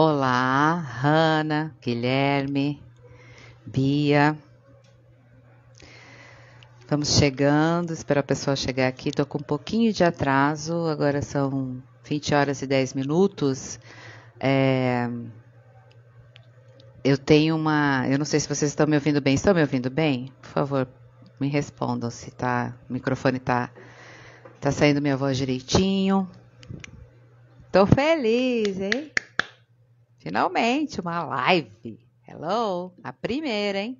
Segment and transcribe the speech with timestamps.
[0.00, 2.80] Olá, Hanna, Guilherme,
[3.66, 4.38] Bia.
[6.78, 9.08] Estamos chegando, espero a pessoa chegar aqui.
[9.08, 13.80] Estou com um pouquinho de atraso, agora são 20 horas e 10 minutos.
[14.38, 15.10] É,
[17.02, 18.06] eu tenho uma.
[18.08, 19.34] Eu não sei se vocês estão me ouvindo bem.
[19.34, 20.32] Estão me ouvindo bem?
[20.40, 20.88] Por favor,
[21.40, 23.68] me respondam se tá, o microfone está
[24.60, 26.30] tá saindo minha voz direitinho.
[27.72, 29.10] Tô feliz, hein?
[30.28, 32.06] Finalmente, uma live.
[32.28, 33.98] Hello, a primeira, hein?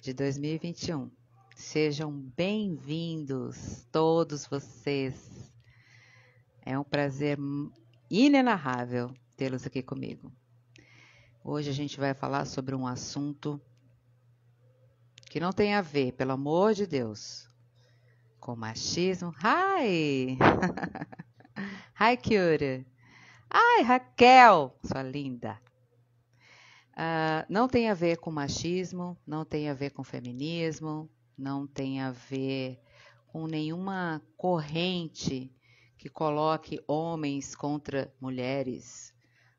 [0.00, 1.10] De 2021.
[1.56, 5.52] Sejam bem-vindos, todos vocês.
[6.64, 7.38] É um prazer
[8.08, 10.32] inenarrável tê-los aqui comigo.
[11.42, 13.60] Hoje a gente vai falar sobre um assunto
[15.28, 17.50] que não tem a ver, pelo amor de Deus,
[18.38, 19.34] com machismo.
[19.42, 20.38] Hi!
[22.00, 22.86] Hi, Kyura!
[23.50, 25.60] Ai, Raquel, sua linda.
[26.92, 32.00] Uh, não tem a ver com machismo, não tem a ver com feminismo, não tem
[32.00, 32.80] a ver
[33.26, 35.52] com nenhuma corrente
[35.98, 39.14] que coloque homens contra mulheres,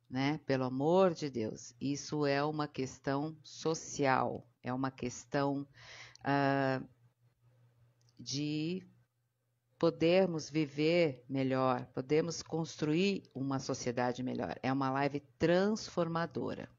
[0.10, 0.40] né?
[0.46, 5.68] Pelo amor de Deus, isso é uma questão social, é uma questão
[6.22, 6.88] uh,
[8.20, 8.84] de
[9.78, 14.56] podermos viver melhor, podemos construir uma sociedade melhor.
[14.62, 16.70] É uma live transformadora.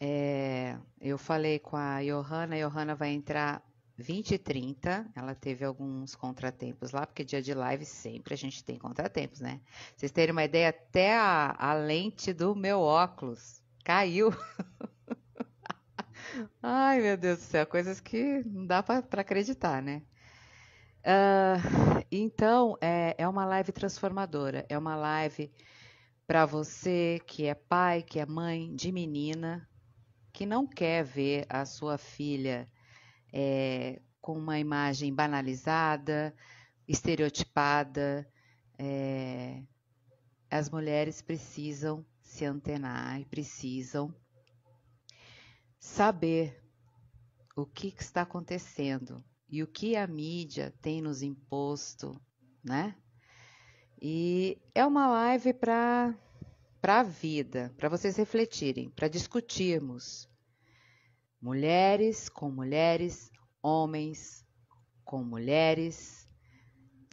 [0.00, 3.62] É, eu falei com a Johanna, a Johanna vai entrar
[3.96, 5.10] 20 e 30.
[5.14, 9.60] Ela teve alguns contratempos lá, porque dia de live sempre a gente tem contratempos, né?
[9.96, 14.30] Vocês terem uma ideia, até a, a lente do meu óculos caiu.
[16.62, 20.02] Ai, meu Deus do céu, coisas que não dá para acreditar, né?
[21.08, 24.66] Uh, então, é, é uma live transformadora.
[24.68, 25.50] É uma live
[26.26, 29.66] para você que é pai, que é mãe de menina,
[30.34, 32.68] que não quer ver a sua filha
[33.32, 36.34] é, com uma imagem banalizada,
[36.86, 38.30] estereotipada.
[38.78, 39.62] É,
[40.50, 44.14] as mulheres precisam se antenar e precisam
[45.78, 46.62] saber
[47.56, 52.20] o que, que está acontecendo e o que a mídia tem nos imposto,
[52.62, 52.94] né?
[54.00, 56.14] E é uma live para
[56.80, 60.28] para a vida, para vocês refletirem, para discutirmos.
[61.40, 64.46] Mulheres com mulheres, homens
[65.04, 66.28] com mulheres,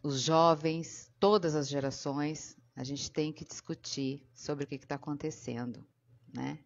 [0.03, 5.87] os jovens, todas as gerações, a gente tem que discutir sobre o que está acontecendo,
[6.33, 6.59] né,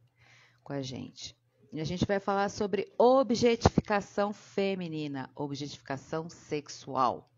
[0.63, 1.38] com a gente.
[1.71, 7.29] E a gente vai falar sobre objetificação feminina, objetificação sexual.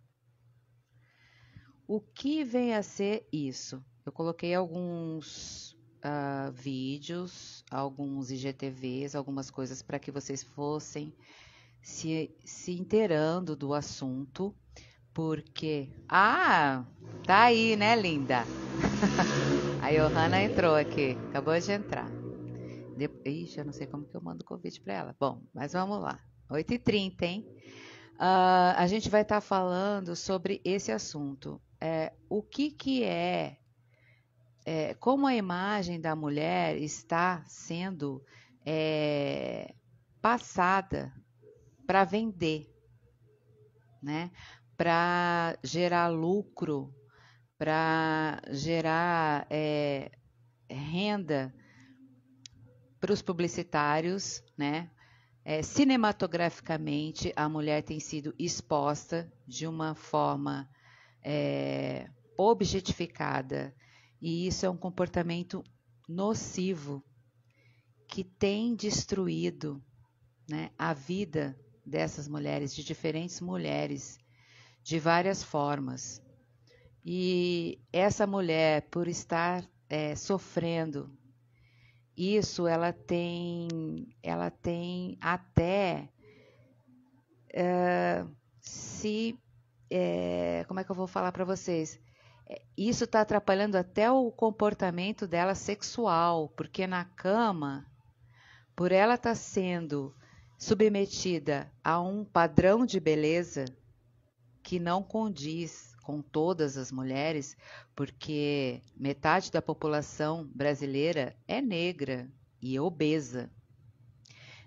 [1.86, 3.84] O que vem a ser isso?
[4.06, 11.14] Eu coloquei alguns uh, vídeos, alguns IGTVs, algumas coisas para que vocês fossem
[11.82, 14.56] se, se inteirando do assunto,
[15.14, 15.90] porque.
[16.08, 16.86] Ah,
[17.26, 18.46] tá aí, né, linda?
[19.82, 22.21] a Johanna entrou aqui, acabou de entrar.
[23.08, 23.30] De...
[23.30, 25.16] Ixi, eu não sei como que eu mando o convite para ela.
[25.20, 26.20] Bom, mas vamos lá.
[26.50, 27.48] 8h30, hein?
[28.16, 31.60] Uh, a gente vai estar tá falando sobre esse assunto.
[31.80, 33.58] É, o que, que é,
[34.64, 38.24] é, como a imagem da mulher está sendo
[38.64, 39.74] é,
[40.22, 41.12] passada
[41.88, 42.72] para vender,
[44.04, 44.30] né?
[44.78, 46.94] para gerar lucro,
[47.58, 50.12] para gerar é,
[50.70, 51.54] renda
[53.02, 54.92] para os publicitários, né?
[55.44, 60.70] É, cinematograficamente, a mulher tem sido exposta de uma forma
[61.24, 62.08] é,
[62.38, 63.76] objetificada,
[64.22, 65.64] e isso é um comportamento
[66.08, 67.04] nocivo
[68.08, 69.84] que tem destruído
[70.48, 74.20] né, a vida dessas mulheres, de diferentes mulheres,
[74.84, 76.22] de várias formas.
[77.04, 81.12] E essa mulher, por estar é, sofrendo
[82.22, 83.68] isso ela tem,
[84.22, 86.08] ela tem até
[87.54, 88.24] é,
[88.60, 89.38] se,
[89.90, 92.00] é, como é que eu vou falar para vocês?
[92.48, 97.86] É, isso está atrapalhando até o comportamento dela sexual, porque na cama,
[98.76, 100.16] por ela estar tá sendo
[100.58, 103.66] submetida a um padrão de beleza
[104.62, 107.56] que não condiz com todas as mulheres,
[107.96, 112.30] porque metade da população brasileira é negra
[112.62, 113.50] e obesa.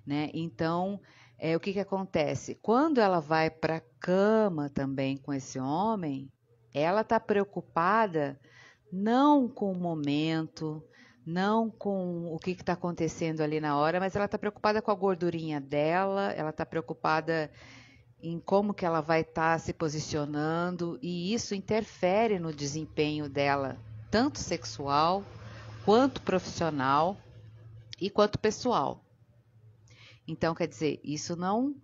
[0.07, 0.31] Né?
[0.33, 1.01] Então,
[1.39, 2.55] é, o que, que acontece?
[2.57, 6.31] Quando ela vai para a cama também com esse homem,
[6.73, 8.39] ela está preocupada
[8.93, 10.83] não com o momento,
[11.27, 14.95] não com o que está acontecendo ali na hora, mas ela está preocupada com a
[14.95, 17.51] gordurinha dela, ela está preocupada
[18.25, 23.79] em como que ela vai estar tá se posicionando e isso interfere no desempenho dela,
[24.11, 25.23] tanto sexual
[25.85, 27.19] quanto profissional
[28.01, 29.05] e quanto pessoal.
[30.27, 31.75] Então, quer dizer, isso não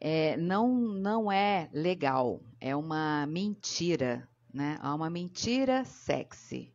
[0.00, 4.78] é, não, não é legal, é uma mentira, né?
[4.82, 6.73] É uma mentira sexy.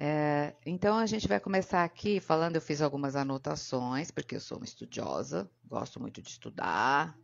[0.00, 4.58] É, então a gente vai começar aqui falando, eu fiz algumas anotações, porque eu sou
[4.58, 7.18] uma estudiosa, gosto muito de estudar,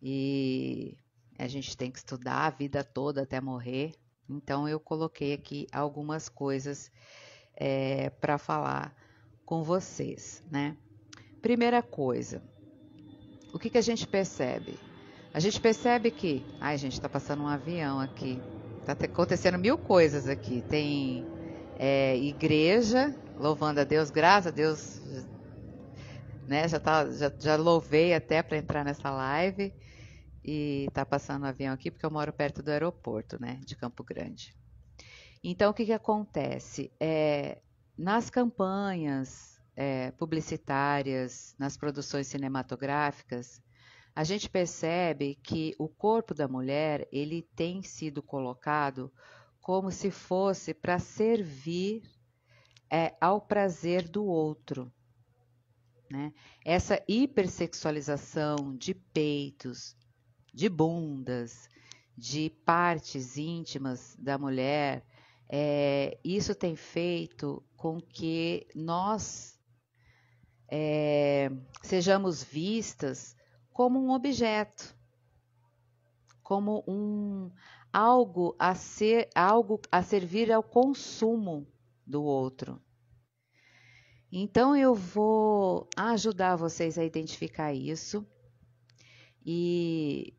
[0.00, 0.96] e
[1.38, 3.92] a gente tem que estudar a vida toda até morrer.
[4.26, 6.90] Então eu coloquei aqui algumas coisas
[7.54, 8.96] é, para falar
[9.44, 10.78] com vocês, né?
[11.42, 12.42] Primeira coisa,
[13.52, 14.78] o que, que a gente percebe?
[15.32, 18.40] A gente percebe que, ai gente, está passando um avião aqui,
[18.80, 20.62] está acontecendo mil coisas aqui.
[20.62, 21.35] Tem
[21.78, 25.00] é, igreja, louvando a Deus, graças a Deus,
[26.46, 26.66] né?
[26.68, 29.72] Já, tá, já, já louvei até para entrar nessa live
[30.44, 34.04] e tá passando um avião aqui porque eu moro perto do aeroporto, né, de Campo
[34.04, 34.54] Grande.
[35.42, 36.92] Então, o que, que acontece?
[37.00, 37.60] É,
[37.96, 43.60] nas campanhas é, publicitárias, nas produções cinematográficas,
[44.14, 49.12] a gente percebe que o corpo da mulher ele tem sido colocado
[49.66, 52.00] como se fosse para servir
[52.88, 54.92] é, ao prazer do outro.
[56.08, 56.32] Né?
[56.64, 59.96] Essa hipersexualização de peitos,
[60.54, 61.68] de bundas,
[62.16, 65.04] de partes íntimas da mulher,
[65.48, 69.58] é, isso tem feito com que nós
[70.70, 71.50] é,
[71.82, 73.34] sejamos vistas
[73.72, 74.96] como um objeto,
[76.40, 77.50] como um,
[77.96, 81.66] algo a ser algo a servir ao consumo
[82.06, 82.78] do outro.
[84.30, 88.26] Então eu vou ajudar vocês a identificar isso
[89.46, 90.34] e,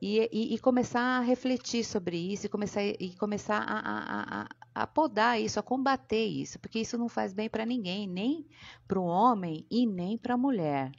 [0.00, 4.86] e, e começar a refletir sobre isso e começar, e começar a, a, a, a
[4.86, 8.46] podar isso, a combater isso, porque isso não faz bem para ninguém, nem
[8.86, 10.92] para o homem e nem para a mulher.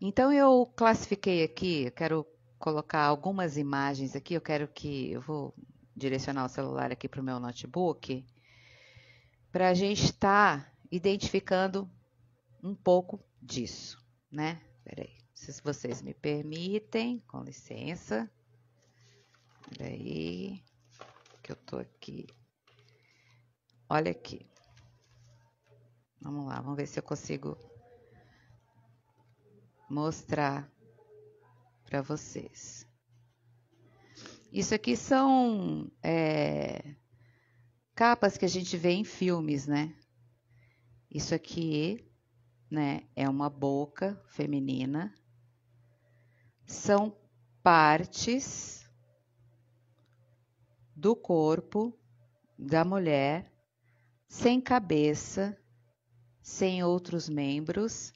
[0.00, 2.26] Então eu classifiquei aqui, quero
[2.58, 4.34] colocar algumas imagens aqui.
[4.34, 5.54] Eu quero que eu vou
[5.94, 8.24] direcionar o celular aqui para o meu notebook
[9.50, 11.90] para a gente estar tá identificando
[12.62, 13.98] um pouco disso,
[14.30, 14.60] né?
[14.84, 18.30] Peraí, se vocês me permitem, com licença.
[19.70, 20.62] Peraí,
[21.42, 22.26] que eu tô aqui.
[23.88, 24.46] Olha aqui.
[26.20, 27.56] Vamos lá, vamos ver se eu consigo
[29.88, 30.70] mostrar
[31.86, 32.86] para vocês.
[34.52, 36.96] Isso aqui são é,
[37.94, 39.94] capas que a gente vê em filmes, né?
[41.10, 42.04] Isso aqui,
[42.70, 45.14] né, é uma boca feminina.
[46.66, 47.16] São
[47.62, 48.84] partes
[50.94, 51.96] do corpo
[52.58, 53.52] da mulher
[54.28, 55.56] sem cabeça,
[56.42, 58.12] sem outros membros,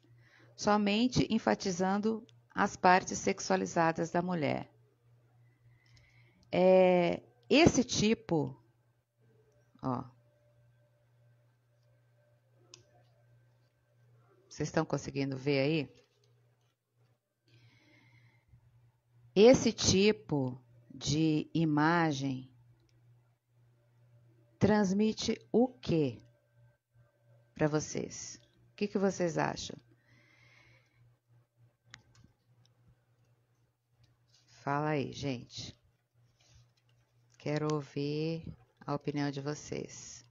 [0.57, 2.27] somente enfatizando
[2.61, 4.71] as partes sexualizadas da mulher.
[6.53, 8.55] É, esse tipo,
[9.83, 10.05] ó,
[14.47, 15.89] vocês estão conseguindo ver aí?
[19.35, 20.63] Esse tipo
[20.95, 22.53] de imagem
[24.59, 26.23] transmite o que
[27.55, 28.39] para vocês?
[28.73, 29.79] O que, que vocês acham?
[34.73, 35.77] Fala aí, gente.
[37.37, 38.47] Quero ouvir
[38.87, 40.25] a opinião de vocês.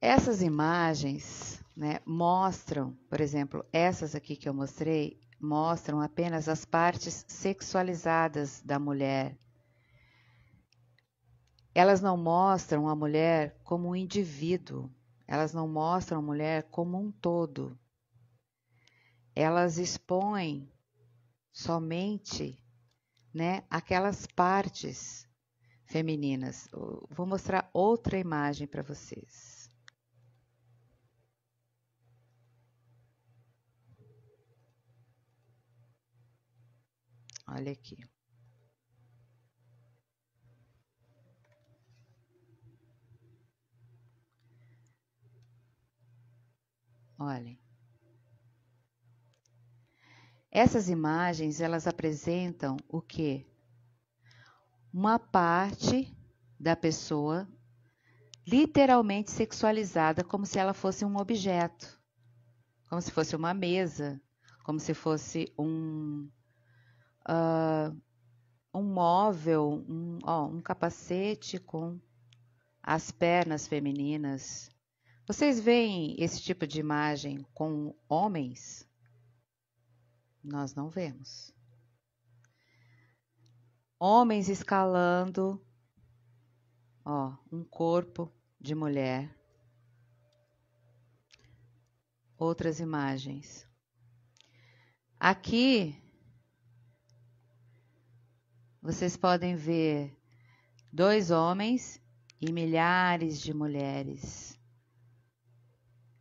[0.00, 7.24] Essas imagens né, mostram, por exemplo, essas aqui que eu mostrei, mostram apenas as partes
[7.26, 9.36] sexualizadas da mulher.
[11.74, 14.88] Elas não mostram a mulher como um indivíduo,
[15.26, 17.78] elas não mostram a mulher como um todo.
[19.34, 20.70] Elas expõem
[21.52, 22.62] somente
[23.32, 25.28] né, aquelas partes
[25.86, 26.68] femininas.
[27.10, 29.70] Vou mostrar outra imagem para vocês.
[37.46, 38.13] Olha aqui.
[47.24, 47.58] Olhem.
[50.50, 53.44] Essas imagens, elas apresentam o que?
[54.92, 56.16] Uma parte
[56.60, 57.48] da pessoa
[58.46, 62.00] literalmente sexualizada, como se ela fosse um objeto,
[62.88, 64.20] como se fosse uma mesa,
[64.62, 66.30] como se fosse um,
[67.28, 67.96] uh,
[68.72, 71.98] um móvel, um, ó, um capacete com
[72.82, 74.70] as pernas femininas.
[75.26, 78.86] Vocês veem esse tipo de imagem com homens?
[80.42, 81.50] Nós não vemos.
[83.98, 85.64] Homens escalando,
[87.02, 89.34] ó, um corpo de mulher.
[92.36, 93.66] Outras imagens.
[95.18, 95.98] Aqui
[98.82, 100.14] vocês podem ver
[100.92, 101.98] dois homens
[102.38, 104.53] e milhares de mulheres.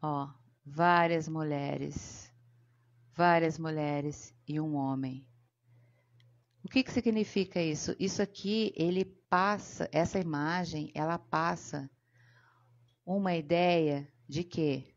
[0.06, 0.30] Ó,
[0.66, 2.30] várias mulheres,
[3.16, 5.26] várias mulheres e um homem.
[6.62, 7.96] O que, que significa isso?
[7.98, 11.90] Isso aqui, ele passa, essa imagem, ela passa
[13.06, 14.94] uma ideia de quê?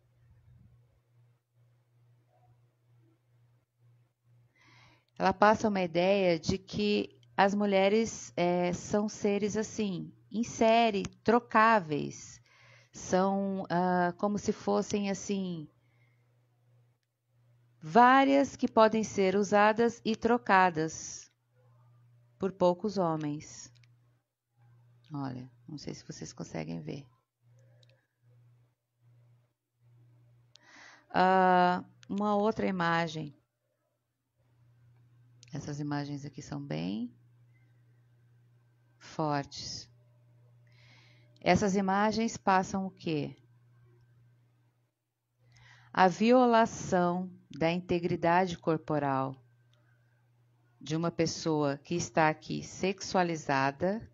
[5.16, 12.40] Ela passa uma ideia de que as mulheres é, são seres assim, em série, trocáveis,
[12.96, 15.68] são uh, como se fossem assim
[17.80, 21.30] várias que podem ser usadas e trocadas
[22.38, 23.72] por poucos homens.
[25.12, 27.06] Olha, não sei se vocês conseguem ver.
[31.10, 33.36] Uh, uma outra imagem.
[35.52, 37.14] Essas imagens aqui são bem
[38.98, 39.88] fortes.
[41.40, 43.36] Essas imagens passam o quê?
[45.92, 49.34] A violação da integridade corporal
[50.80, 54.08] de uma pessoa que está aqui sexualizada,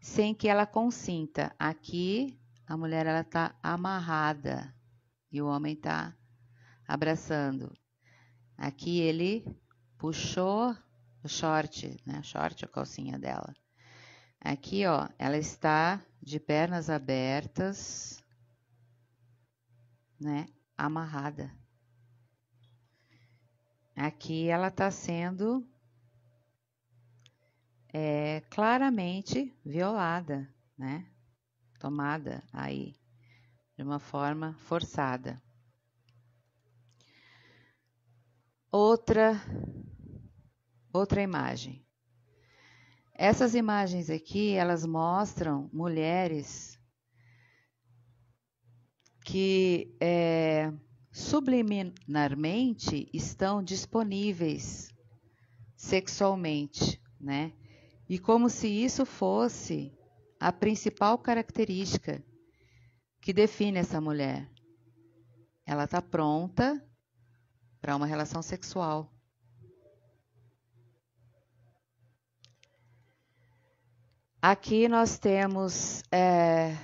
[0.00, 1.54] sem que ela consinta.
[1.58, 4.74] Aqui a mulher ela está amarrada
[5.30, 6.16] e o homem está
[6.86, 7.72] abraçando.
[8.56, 9.44] Aqui ele
[9.98, 10.76] puxou
[11.22, 12.22] o short, né?
[12.22, 13.52] Short a calcinha dela.
[14.40, 18.22] Aqui, ó, ela está de pernas abertas,
[20.20, 20.46] né?
[20.76, 21.50] Amarrada.
[23.94, 25.66] Aqui ela está sendo
[27.92, 31.10] é, claramente violada, né?
[31.78, 32.94] Tomada aí
[33.76, 35.42] de uma forma forçada.
[38.70, 39.40] Outra
[40.92, 41.85] outra imagem.
[43.18, 46.78] Essas imagens aqui, elas mostram mulheres
[49.24, 50.70] que é,
[51.10, 54.94] subliminarmente estão disponíveis
[55.74, 57.54] sexualmente, né?
[58.06, 59.96] E como se isso fosse
[60.38, 62.22] a principal característica
[63.22, 64.46] que define essa mulher.
[65.64, 66.86] Ela está pronta
[67.80, 69.15] para uma relação sexual.
[74.48, 76.78] Aqui nós temos é,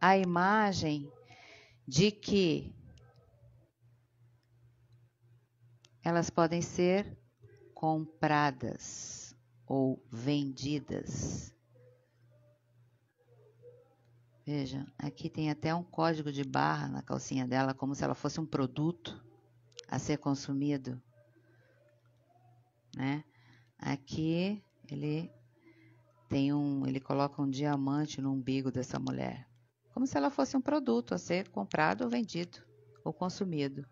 [0.00, 1.10] a imagem
[1.84, 2.72] de que
[6.04, 7.18] elas podem ser
[7.74, 11.52] compradas ou vendidas.
[14.46, 18.38] Veja, aqui tem até um código de barra na calcinha dela, como se ela fosse
[18.38, 19.20] um produto
[19.88, 21.02] a ser consumido.
[22.94, 23.24] Né?
[23.76, 25.28] Aqui ele
[26.30, 29.50] tem um, ele coloca um diamante no umbigo dessa mulher,
[29.92, 32.64] como se ela fosse um produto a ser comprado ou vendido
[33.04, 33.84] ou consumido.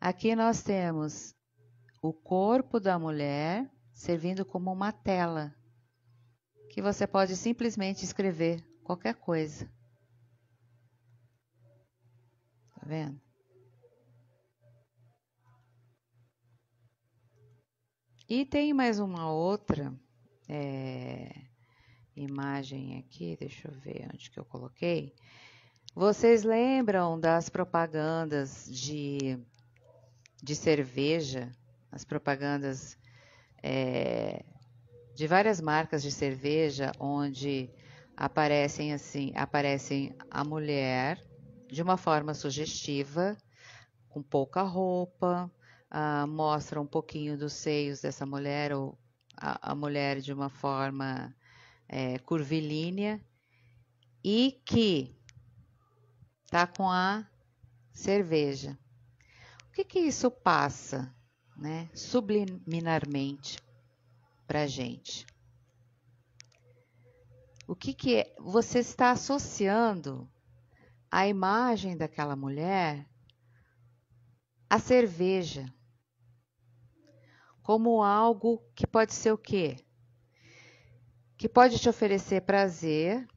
[0.00, 1.36] Aqui nós temos
[2.02, 5.54] o corpo da mulher servindo como uma tela,
[6.70, 9.70] que você pode simplesmente escrever qualquer coisa.
[12.74, 13.27] Tá vendo?
[18.28, 19.90] E tem mais uma outra
[20.46, 21.34] é,
[22.14, 25.14] imagem aqui, deixa eu ver onde que eu coloquei.
[25.94, 29.38] Vocês lembram das propagandas de
[30.42, 31.50] de cerveja,
[31.90, 32.98] as propagandas
[33.62, 34.44] é,
[35.14, 37.70] de várias marcas de cerveja, onde
[38.14, 41.18] aparecem assim, aparecem a mulher
[41.66, 43.38] de uma forma sugestiva,
[44.10, 45.50] com pouca roupa,
[45.92, 48.98] uh, mostra um pouquinho dos seios dessa mulher, ou
[49.36, 51.34] a, a mulher de uma forma
[51.88, 53.24] é, curvilínea,
[54.22, 55.16] e que
[56.44, 57.26] está com a
[57.92, 58.78] cerveja.
[59.68, 61.14] O que, que isso passa,
[61.56, 63.58] né, subliminarmente
[64.46, 65.26] para gente?
[67.66, 68.34] O que, que é?
[68.40, 70.28] Você está associando
[71.10, 73.06] a imagem daquela mulher
[74.68, 75.72] à cerveja
[77.68, 79.76] como algo que pode ser o quê?
[81.36, 83.28] Que pode te oferecer prazer,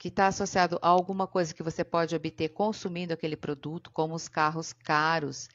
[0.00, 4.26] que está associado a alguma coisa que você pode obter consumindo aquele produto, como os
[4.26, 5.48] carros caros,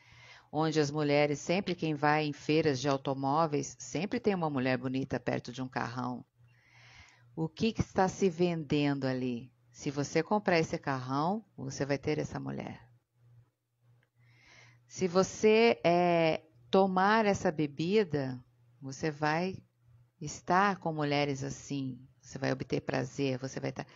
[0.50, 5.20] onde as mulheres, sempre quem vai em feiras de automóveis, sempre tem uma mulher bonita
[5.20, 6.24] perto de um carrão.
[7.36, 9.51] O que, que está se vendendo ali?
[9.70, 12.88] Se você comprar esse carrão, você vai ter essa mulher.
[14.88, 16.41] Se você é,
[16.75, 18.38] tomar essa bebida,
[18.82, 19.55] você vai
[20.20, 21.98] estar com mulheres assim.
[22.20, 23.88] Você vai obter prazer, você vai estar.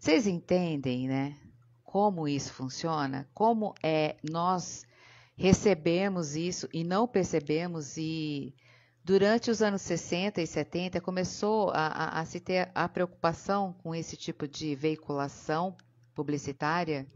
[0.00, 1.36] Vocês entendem, né?
[1.82, 3.28] Como isso funciona?
[3.34, 4.86] Como é nós
[5.36, 8.54] recebemos isso e não percebemos e
[9.04, 13.94] durante os anos 60 e 70 começou a, a, a se ter a preocupação com
[13.94, 15.76] esse tipo de veiculação
[16.14, 17.06] publicitária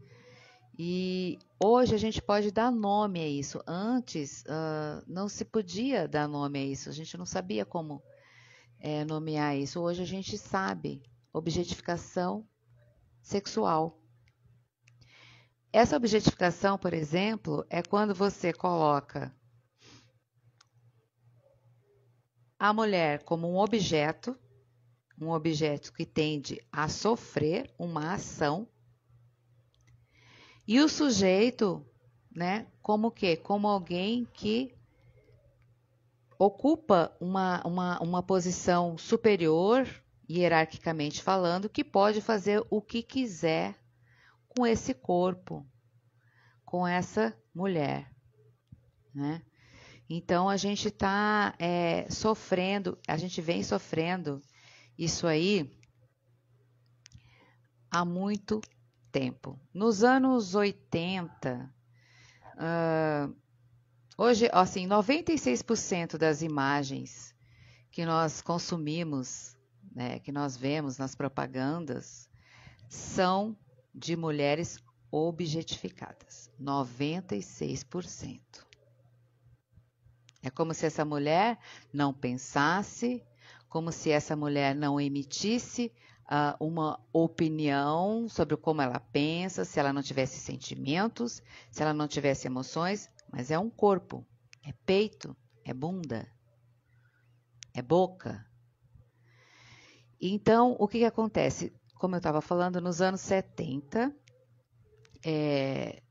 [0.77, 3.61] e hoje a gente pode dar nome a isso.
[3.67, 8.01] Antes uh, não se podia dar nome a isso, a gente não sabia como
[8.79, 9.81] é, nomear isso.
[9.81, 12.47] Hoje a gente sabe objetificação
[13.21, 13.99] sexual.
[15.71, 19.31] Essa objetificação, por exemplo, é quando você coloca
[22.57, 24.37] a mulher como um objeto,
[25.21, 28.67] um objeto que tende a sofrer uma ação,
[30.69, 31.83] e o sujeito,
[32.29, 33.35] né, como que?
[33.35, 34.71] Como alguém que
[36.37, 39.89] ocupa uma, uma, uma posição superior
[40.29, 43.81] hierarquicamente falando, que pode fazer o que quiser
[44.47, 45.65] com esse corpo,
[46.63, 48.07] com essa mulher,
[49.11, 49.41] né?
[50.07, 54.39] Então a gente está é, sofrendo, a gente vem sofrendo
[54.95, 55.67] isso aí
[57.89, 58.61] há muito
[59.11, 59.59] tempo.
[59.73, 61.73] Nos anos 80,
[62.55, 63.35] uh,
[64.17, 67.35] hoje, assim, 96% das imagens
[67.91, 69.57] que nós consumimos
[69.91, 72.29] né, que nós vemos nas propagandas
[72.87, 73.57] são
[73.93, 74.79] de mulheres
[75.11, 78.39] objetificadas, 96%.
[80.41, 81.59] É como se essa mulher
[81.91, 83.21] não pensasse,
[83.67, 85.91] como se essa mulher não emitisse
[86.31, 92.07] uh, uma opinião sobre como ela pensa, se ela não tivesse sentimentos, se ela não
[92.07, 94.25] tivesse emoções, mas é um corpo,
[94.65, 96.27] é peito, é bunda,
[97.73, 98.49] é boca,
[100.21, 101.73] então, o que, que acontece?
[101.95, 104.13] Como eu estava falando, nos anos 70,
[105.25, 106.03] é,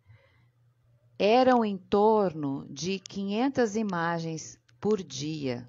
[1.18, 5.68] eram em torno de 500 imagens por dia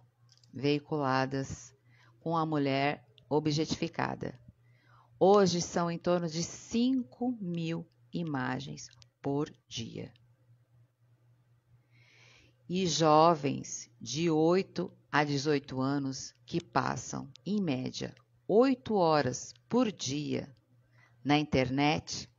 [0.54, 1.76] veiculadas
[2.22, 4.39] com a mulher objetificada.
[5.22, 8.88] Hoje são em torno de 5 mil imagens
[9.22, 10.14] por dia.
[12.70, 18.16] E jovens de 8 a 18 anos que passam, em média,
[18.48, 20.56] oito horas por dia
[21.22, 22.30] na internet,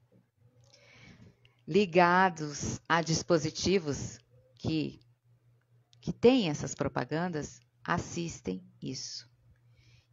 [1.68, 4.18] ligados a dispositivos
[4.54, 5.00] que,
[6.00, 9.28] que têm essas propagandas, assistem isso.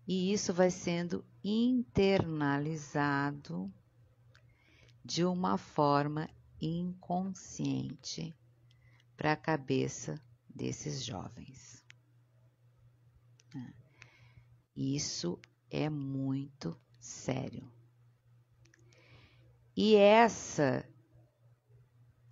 [0.06, 3.74] E isso vai sendo internalizado
[5.02, 6.30] de uma forma
[6.60, 8.36] inconsciente
[9.16, 11.82] para a cabeça desses jovens.
[14.76, 15.40] Isso
[15.72, 17.72] é muito sério.
[19.74, 20.86] E essa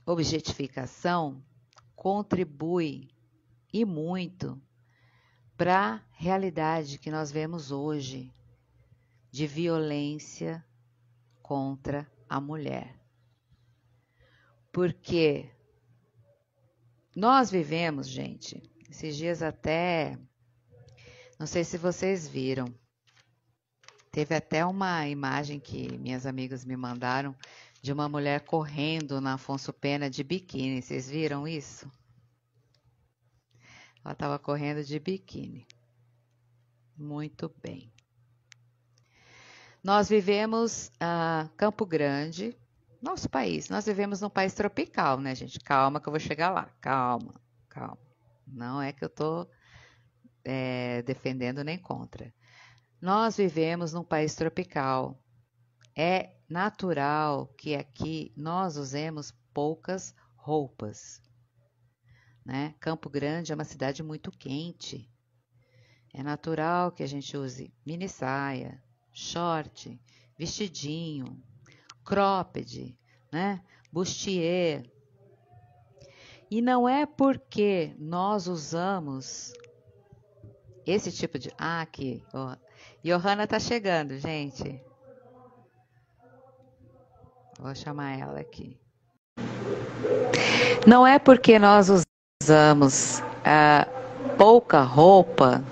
[0.06, 1.42] objetificação
[1.96, 3.10] contribui
[3.72, 4.62] e muito
[5.56, 8.35] para a realidade que nós vemos hoje
[9.36, 10.64] de violência
[11.42, 12.98] contra a mulher.
[14.72, 15.50] Porque
[17.14, 20.18] nós vivemos, gente, esses dias até,
[21.38, 22.74] não sei se vocês viram,
[24.10, 27.36] Teve até uma imagem que minhas amigas me mandaram
[27.82, 30.82] de uma mulher correndo na Afonso Pena de biquíni.
[30.82, 31.92] Vocês viram isso?
[34.02, 35.68] Ela estava correndo de biquíni.
[36.96, 37.92] Muito bem.
[39.86, 42.58] Nós vivemos uh, Campo Grande,
[43.00, 43.70] nosso país.
[43.70, 45.60] Nós vivemos num país tropical, né, gente?
[45.60, 46.66] Calma que eu vou chegar lá.
[46.82, 48.00] Calma, calma.
[48.48, 49.48] Não é que eu estou
[50.44, 52.34] é, defendendo nem contra.
[53.00, 55.24] Nós vivemos num país tropical.
[55.96, 61.22] É natural que aqui nós usemos poucas roupas.
[62.44, 62.74] Né?
[62.80, 65.08] Campo Grande é uma cidade muito quente.
[66.12, 68.84] É natural que a gente use mini saia,
[69.16, 69.98] short,
[70.38, 71.42] vestidinho,
[72.04, 72.96] cropped,
[73.32, 73.62] né?
[73.92, 74.84] bustier.
[76.52, 79.54] E não é porque nós usamos
[80.86, 81.50] esse tipo de.
[81.58, 82.22] Ah, aqui.
[82.34, 82.56] Ó.
[83.04, 84.84] Johanna tá chegando, gente.
[87.58, 88.78] Vou chamar ela aqui.
[90.86, 91.88] Não é porque nós
[92.44, 93.88] usamos ah,
[94.38, 95.64] pouca roupa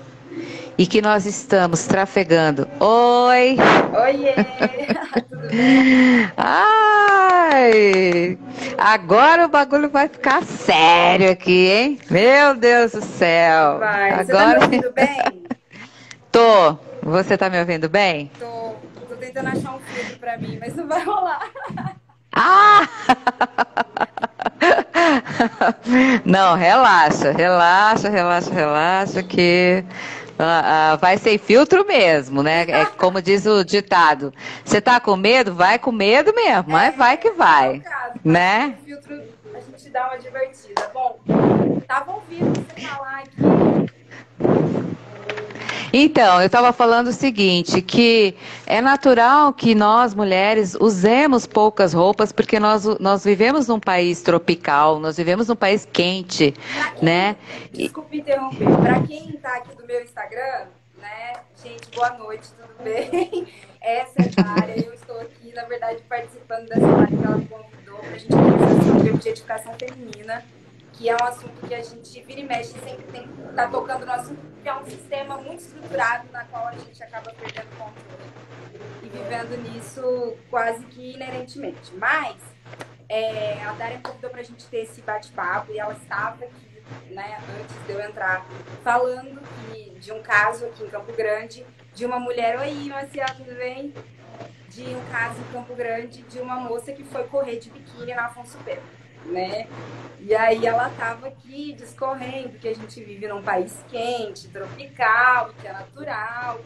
[0.76, 2.68] e que nós estamos trafegando.
[2.80, 3.56] Oi!
[4.02, 4.34] Oiê!
[5.28, 6.30] Tudo bem?
[6.36, 8.36] Ai!
[8.76, 11.98] Agora o bagulho vai ficar sério aqui, hein?
[12.10, 13.78] Meu Deus do céu!
[13.78, 14.10] Vai.
[14.10, 14.24] Agora...
[14.24, 15.44] Você tá me ouvindo bem?
[16.32, 16.78] Tô.
[17.02, 18.30] Você tá me ouvindo bem?
[18.38, 18.74] Tô.
[19.08, 21.50] Tô tentando achar um filtro pra mim, mas não vai rolar.
[22.34, 22.88] Ah!
[26.24, 29.84] Não, relaxa, relaxa, relaxa, relaxa, que
[30.38, 32.62] ah, ah, vai sem filtro mesmo, né?
[32.62, 34.32] É como diz o ditado.
[34.64, 35.54] Você tá com medo?
[35.54, 38.74] Vai com medo mesmo, mas vai que vai, Caso, né?
[38.84, 39.22] Filtro
[39.54, 40.90] a gente dá uma divertida.
[40.92, 41.18] Bom,
[41.86, 43.83] tava ouvindo você falar aqui.
[45.96, 48.34] Então, eu estava falando o seguinte, que
[48.66, 54.98] é natural que nós, mulheres, usemos poucas roupas, porque nós, nós vivemos num país tropical,
[54.98, 57.36] nós vivemos num país quente, Pra quem, né?
[57.72, 58.66] Desculpe interromper.
[58.82, 60.66] Pra quem tá aqui do meu Instagram,
[61.00, 61.34] né?
[61.62, 63.46] Gente, boa noite, tudo bem?
[63.80, 64.84] Essa é a área.
[64.84, 69.10] Eu estou aqui, na verdade, participando dessa live que ela convidou pra gente conversar sobre
[69.10, 70.44] objetificação feminina,
[70.96, 74.12] que é um assunto que a gente vira e mexe sempre tem tá tocando no
[74.12, 78.24] assunto, porque é um sistema muito estruturado na qual a gente acaba perdendo controle
[79.02, 81.94] e vivendo nisso quase que inerentemente.
[81.96, 82.36] Mas
[83.08, 87.38] é, a me convidou para a gente ter esse bate-papo e ela estava aqui, né,
[87.60, 88.46] antes de eu entrar,
[88.82, 93.54] falando que, de um caso aqui em Campo Grande, de uma mulher, oi, Marcial, tudo
[93.54, 93.94] bem?
[94.68, 98.26] De um caso em Campo Grande de uma moça que foi correr de biquíni na
[98.26, 98.82] Afonso Pena,
[99.26, 99.66] né?
[100.20, 105.66] E aí ela estava aqui discorrendo que a gente vive num país quente, tropical, que
[105.66, 106.60] é natural.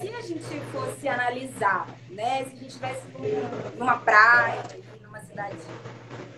[0.00, 2.44] Se a gente fosse analisar, né?
[2.44, 4.62] Se a gente estivesse num- numa praia,
[5.02, 5.56] numa cidade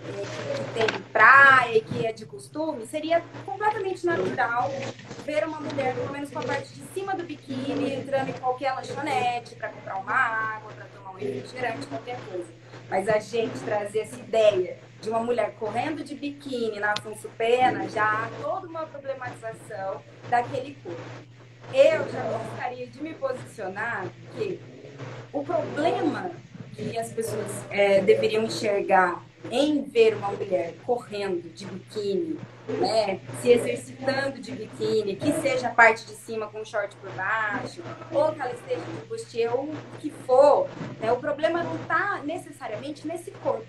[0.09, 4.71] é, que tem praia que é de costume, seria completamente natural
[5.27, 8.73] ver uma mulher, pelo menos com a parte de cima do biquíni, entrando em qualquer
[8.75, 12.49] lanchonete para comprar uma água, para tomar um refrigerante, qualquer coisa.
[12.89, 17.88] Mas a gente trazer essa ideia de uma mulher correndo de biquíni na Afonso Pena,
[17.88, 21.01] já há toda uma problematização daquele corpo.
[21.75, 24.61] Eu já gostaria de me posicionar que
[25.33, 26.31] o problema
[26.75, 32.38] que as pessoas é, deveriam enxergar em ver uma mulher correndo de biquíni,
[32.69, 37.83] né, se exercitando de biquíni, que seja a parte de cima com short por baixo,
[38.12, 40.69] ou que ela esteja de bustier, ou o que for,
[41.01, 43.67] né, o problema não está necessariamente nesse corpo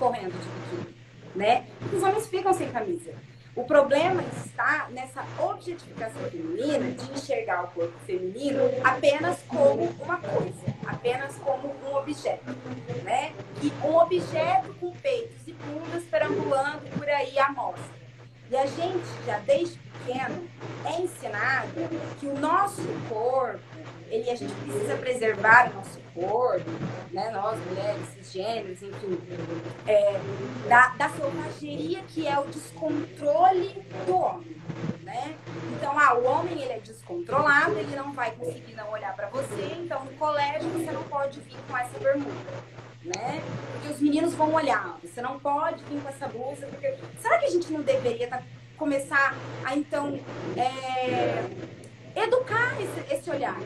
[0.00, 0.96] correndo de biquíni,
[1.36, 1.66] né?
[1.92, 3.12] Os homens ficam sem camisa.
[3.54, 10.74] O problema está nessa objetificação feminina de enxergar o corpo feminino apenas como uma coisa,
[10.86, 12.56] apenas como um objeto,
[13.04, 13.32] né?
[13.60, 18.00] E um objeto com peitos e bundas perambulando por aí à mostra.
[18.50, 20.48] E a gente, já desde pequeno,
[20.84, 21.68] é ensinado
[22.18, 23.60] que o nosso corpo,
[24.10, 26.70] ele, a gente precisa preservar o nosso corpo,
[27.12, 27.30] né?
[27.30, 29.20] Nós, mulheres, cisgêneros, enfim,
[29.86, 30.20] é,
[30.68, 34.56] da, da selvageria que é o descontrole do homem,
[35.02, 35.36] né?
[35.76, 39.76] Então, ah, o homem ele é descontrolado, ele não vai conseguir não olhar para você,
[39.78, 42.50] então no colégio você não pode vir com essa bermuda,
[43.04, 43.42] né?
[43.72, 47.46] Porque os meninos vão olhar, você não pode vir com essa blusa, porque será que
[47.46, 48.42] a gente não deveria tá,
[48.76, 50.18] começar a então
[50.56, 51.44] é,
[52.20, 53.56] educar esse, esse olhar?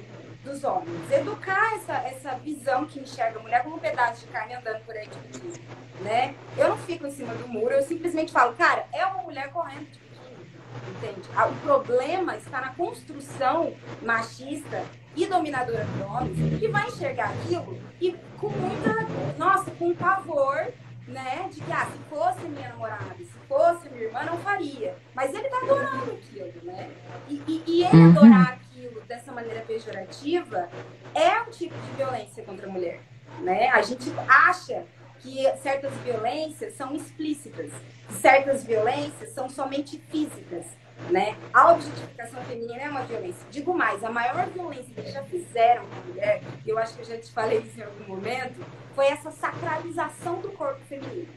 [0.45, 4.55] Dos homens, educar essa, essa visão que enxerga a mulher como um pedaço de carne
[4.55, 5.65] andando por aí de biquíni,
[6.01, 6.35] né?
[6.57, 9.87] Eu não fico em cima do muro, eu simplesmente falo, cara, é uma mulher correndo
[9.91, 10.47] de biquíni,
[10.97, 11.29] entende?
[11.35, 14.85] Ah, O problema está na construção machista
[15.17, 18.91] e dominadora dos homens, que vai enxergar aquilo e com muita,
[19.39, 20.69] nossa, com pavor,
[21.09, 21.49] né?
[21.51, 24.95] De que, ah, se fosse minha namorada, se fosse minha irmã, não faria.
[25.15, 26.91] Mas ele tá adorando aquilo, né?
[27.29, 28.11] E, e, e ele Uhum.
[28.11, 28.64] adorar aquilo
[29.07, 30.69] dessa maneira pejorativa
[31.15, 33.01] é um tipo de violência contra a mulher,
[33.41, 33.69] né?
[33.69, 34.85] A gente acha
[35.21, 37.71] que certas violências são explícitas,
[38.21, 40.67] certas violências são somente físicas,
[41.11, 41.37] né?
[41.53, 43.47] A objetificação feminina é uma violência.
[43.51, 47.07] Digo mais, a maior violência que já fizeram com a mulher, eu acho que eu
[47.07, 48.65] já te falei isso em algum momento,
[48.95, 51.29] foi essa sacralização do corpo feminino.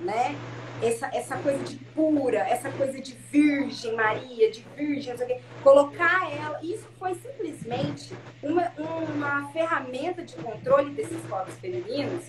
[0.00, 0.36] Né?
[0.82, 5.28] Essa, essa coisa de pura, essa coisa de virgem Maria, de virgem, não sei o
[5.28, 5.40] quê.
[5.62, 12.24] colocar ela, isso foi simplesmente uma, uma ferramenta de controle desses corpos femininos,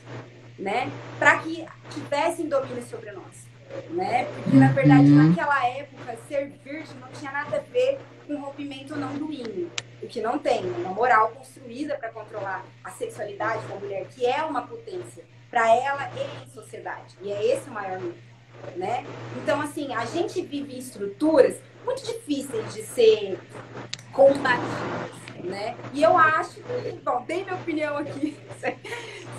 [0.58, 0.90] né?
[1.20, 3.48] Para que tivessem domínio sobre nós,
[3.90, 4.26] né?
[4.26, 5.30] Porque na verdade uhum.
[5.30, 9.70] naquela época ser virgem não tinha nada a ver com rompimento não do hino
[10.06, 14.44] o que não tem, uma moral construída para controlar a sexualidade da mulher, que é
[14.44, 15.24] uma potência
[15.56, 17.16] para ela e em sociedade.
[17.22, 18.18] E é esse o maior mito,
[18.76, 19.06] né?
[19.38, 23.40] Então, assim, a gente vive estruturas muito difíceis de ser
[24.12, 25.12] combatidas,
[25.46, 25.78] né?
[25.94, 26.62] E eu acho,
[27.06, 28.38] bom, dei minha opinião aqui.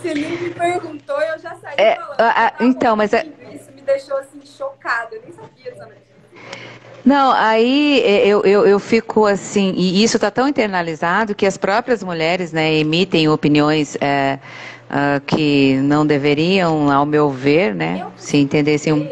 [0.00, 2.20] Você nem me perguntou, eu já saí é, falando.
[2.20, 3.26] A, a, então, mas é...
[3.52, 5.16] isso me deixou assim chocada.
[5.16, 6.16] Eu nem sabia dessa notícia.
[7.04, 12.02] Não, aí eu, eu, eu fico assim, e isso está tão internalizado que as próprias
[12.02, 14.40] mulheres né, emitem opiniões é,
[14.90, 18.02] uh, que não deveriam, ao meu ver, né?
[18.02, 19.06] Eu se entendessem um.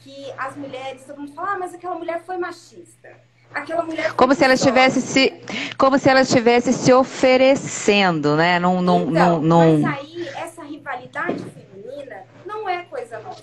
[0.00, 3.08] Que as mulheres, todo mundo fala, ah, mas aquela mulher foi machista.
[3.52, 5.32] Aquela mulher como se ela estivesse se
[5.76, 11.44] como se ela estivesse se oferecendo né num, num, então, num, mas aí essa rivalidade
[11.46, 13.42] feminina não é coisa nossa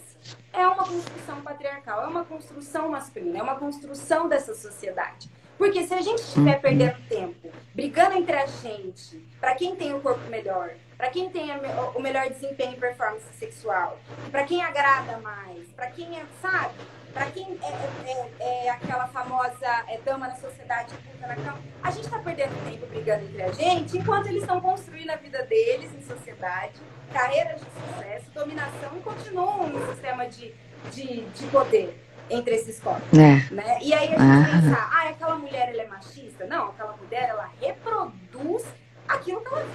[0.58, 5.30] é uma construção patriarcal, é uma construção masculina, é uma construção dessa sociedade.
[5.58, 6.62] Porque se a gente estiver uhum.
[6.62, 11.50] perdendo tempo, brigando entre a gente, para quem tem o corpo melhor, para quem tem
[11.96, 14.00] o melhor desempenho e performance sexual,
[14.32, 16.74] para quem agrada mais, para quem é, sabe?
[17.14, 21.60] Para quem é, é, é, é, aquela famosa é, dama na sociedade puta na cama,
[21.82, 25.44] a gente está perdendo tempo brigando entre a gente, enquanto eles estão construindo a vida
[25.44, 26.80] deles em sociedade,
[27.14, 30.54] carreiras de sucesso, dominação e continuam no sistema de,
[30.92, 33.18] de, de poder entre esses corpos.
[33.18, 33.54] É.
[33.54, 33.80] Né?
[33.82, 34.62] E aí a gente ah.
[34.62, 36.46] pensar, ah, aquela mulher ela é machista?
[36.46, 38.66] Não, aquela mulher ela reproduz
[39.08, 39.66] aquilo que ela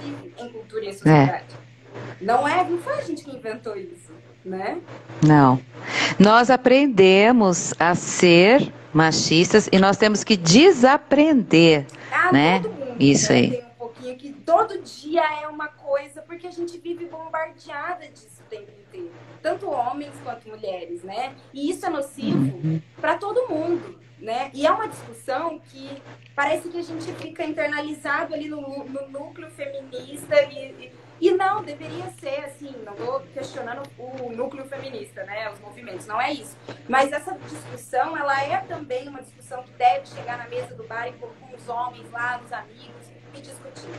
[0.89, 1.45] em sociedade.
[1.59, 2.23] É.
[2.23, 4.11] Não é, não foi a gente que inventou isso,
[4.43, 4.79] né?
[5.25, 5.59] Não.
[6.19, 12.59] Nós aprendemos a ser machistas e nós temos que desaprender, ah, né?
[12.59, 13.37] Mundo, isso né?
[13.37, 13.49] aí.
[13.51, 18.41] Tem um pouquinho que todo dia é uma coisa, porque a gente vive bombardeada disso
[18.45, 19.11] o tempo inteiro.
[19.41, 21.33] Tanto homens quanto mulheres, né?
[21.53, 22.81] E isso é nocivo uhum.
[23.01, 24.49] para todo mundo, né?
[24.53, 26.01] E é uma discussão que
[26.33, 32.09] parece que a gente fica internalizado ali no, no núcleo feminista e, e, não, deveria
[32.21, 35.51] ser assim, não estou questionando o núcleo feminista, né?
[35.51, 36.55] Os movimentos, não é isso.
[36.87, 41.09] Mas essa discussão, ela é também uma discussão que deve chegar na mesa do bar
[41.09, 43.89] e com os homens lá, os amigos, e discutir.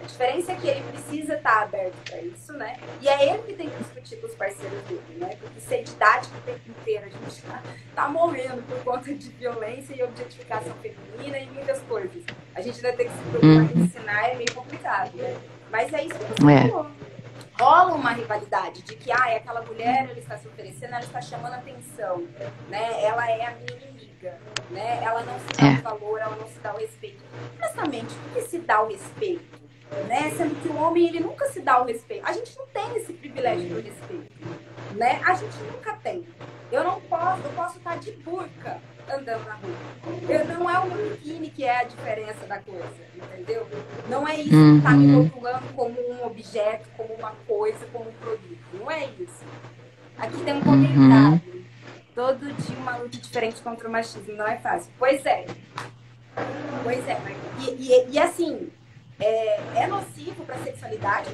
[0.00, 2.78] A diferença é que ele precisa estar aberto para isso, né?
[3.00, 5.36] E é ele que tem que discutir com os parceiros dele, né?
[5.40, 7.62] Porque ser didático o tempo inteiro, a gente tá,
[7.94, 12.22] tá morrendo por conta de violência e objetificação feminina e muitas coisas.
[12.54, 13.84] A gente ainda tem que se preocupar em uhum.
[13.84, 15.36] ensinar, é meio complicado, né?
[15.70, 16.68] Mas é isso que você é.
[16.68, 16.90] falou
[17.60, 21.54] rola uma rivalidade de que ah, aquela mulher ela está se oferecendo, ela está chamando
[21.54, 22.26] atenção,
[22.68, 23.04] né?
[23.04, 23.93] Ela é a minha
[24.24, 24.38] inimiga,
[24.70, 25.00] né?
[25.02, 25.72] Ela não se dá é.
[25.72, 27.22] o valor, ela não se dá o respeito.
[27.58, 29.64] Honestamente, por que se dá o respeito?
[30.08, 30.32] Né?
[30.36, 32.26] Sendo que o homem ele nunca se dá o respeito.
[32.26, 34.32] A gente não tem esse privilégio do respeito,
[34.96, 35.20] né?
[35.24, 36.26] A gente nunca tem.
[36.72, 39.76] Eu não posso, eu posso estar de burca andando na rua.
[40.28, 43.68] Eu, não é o meu biquíni que é a diferença da coisa, entendeu?
[44.08, 44.72] Não é isso uhum.
[44.72, 48.58] que está me rotulando como um objeto, como uma coisa, como um produto.
[48.72, 49.44] Não é isso.
[50.16, 51.40] Aqui tem um comentário.
[51.46, 51.53] Uhum.
[52.14, 54.34] Todo dia uma luta diferente contra o machismo.
[54.34, 54.92] Não é fácil.
[54.98, 55.46] Pois é.
[56.82, 57.18] Pois é.
[57.60, 58.70] E, e, e assim,
[59.18, 61.30] é, é nocivo para a sexualidade?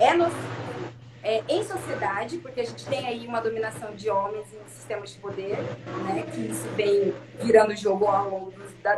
[0.00, 0.62] É nocivo
[1.22, 5.20] é, em sociedade, porque a gente tem aí uma dominação de homens em sistemas de
[5.20, 8.52] poder, né, que isso vem virando jogo ao longo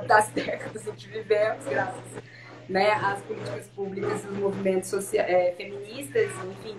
[0.06, 2.02] das décadas em que vivemos, graças
[2.68, 6.76] né, às políticas públicas e os movimentos é, feministas, enfim.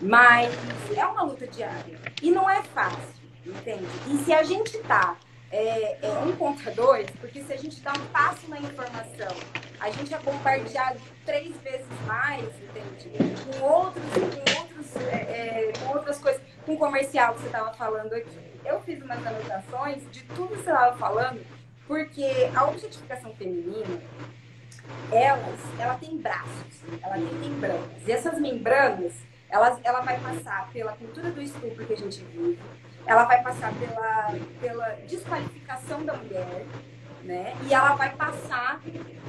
[0.00, 0.52] Mas
[0.96, 2.98] é uma luta diária e não é fácil,
[3.44, 3.86] entende?
[4.08, 5.16] E se a gente está
[5.54, 9.36] é, é, um contra dois, porque se a gente dá um passo na informação,
[9.78, 13.10] a gente é bombardeado três vezes mais, entende?
[13.44, 17.72] Com outros, com outros, é, é, com outras coisas, com o comercial que você estava
[17.74, 18.36] falando aqui.
[18.64, 21.40] Eu fiz umas anotações de tudo que você estava falando,
[21.86, 24.02] porque a objetificação feminina,
[25.12, 27.90] elas, ela tem braços, ela tem membranas.
[28.04, 29.12] E essas membranas,
[29.48, 32.58] elas, ela vai passar pela cultura do estupro que a gente vive,
[33.06, 36.64] ela vai passar pela, pela desqualificação da mulher,
[37.22, 37.54] né?
[37.68, 38.80] E ela vai passar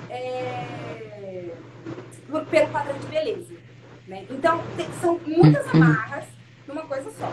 [0.10, 1.52] é,
[2.50, 3.54] pelo padrão de beleza.
[4.08, 4.26] Né?
[4.30, 5.84] Então, tem, são muitas uhum.
[5.84, 6.26] amarras
[6.68, 7.28] numa coisa só.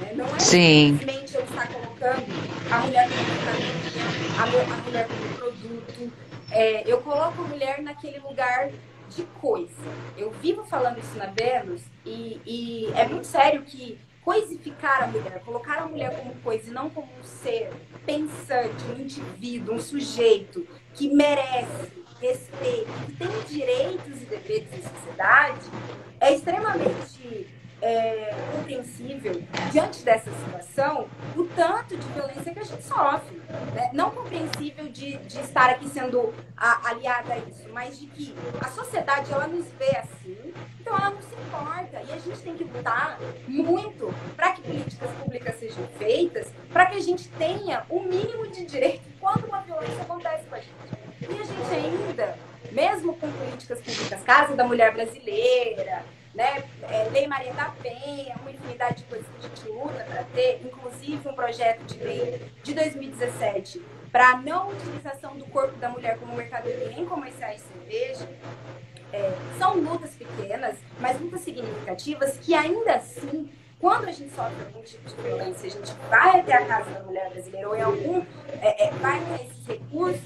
[0.00, 0.12] Né?
[0.14, 0.98] Não é Sim.
[0.98, 2.26] simplesmente eu estar colocando
[2.70, 6.12] a mulher como a, a mulher como produto.
[6.50, 8.70] É, eu coloco a mulher naquele lugar
[9.14, 9.74] de coisa.
[10.16, 15.42] Eu vivo falando isso na Vênus e, e é muito sério que coisificar a mulher,
[15.44, 17.70] colocar a mulher como coisa e não como um ser
[18.06, 25.66] pensante, um indivíduo, um sujeito que merece respeito, que tem direitos e deveres em sociedade,
[26.20, 27.48] é extremamente
[27.82, 29.42] é, compreensível,
[29.72, 33.42] diante dessa situação, o tanto de violência que a gente sofre.
[33.74, 33.90] Né?
[33.92, 38.68] Não compreensível de, de estar aqui sendo a, aliada a isso, mas de que a
[38.68, 42.02] sociedade ela nos vê assim, então ela não se importa.
[42.08, 43.18] E a gente tem que lutar
[43.48, 48.64] muito para que políticas públicas sejam feitas, para que a gente tenha o mínimo de
[48.64, 51.02] direito quando uma violência acontece com a gente.
[51.20, 52.38] E a gente ainda,
[52.70, 56.64] mesmo com políticas públicas, Casa da Mulher Brasileira, né?
[56.82, 60.60] É, Lei Maria da Penha, uma infinidade de coisas que a gente luta para ter,
[60.64, 66.36] inclusive um projeto de lei de 2017 para não utilização do corpo da mulher como
[66.36, 68.28] mercadoria em comerciais de cerveja.
[69.12, 73.50] É, são lutas pequenas, mas lutas significativas que ainda assim
[73.82, 77.00] quando a gente sofre algum tipo de violência, a gente vai até a casa da
[77.00, 78.22] mulher brasileira ou em algum,
[78.60, 80.22] é, é, vai ter esses recursos,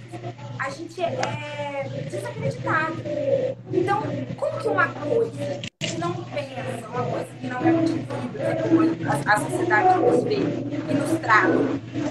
[0.58, 2.96] a gente é desacreditado.
[3.72, 4.02] Então,
[4.36, 5.62] como que uma coisa
[5.96, 10.94] que não pensa, uma coisa que não é é como a, sociedade nos vê e
[10.94, 11.48] nos trata,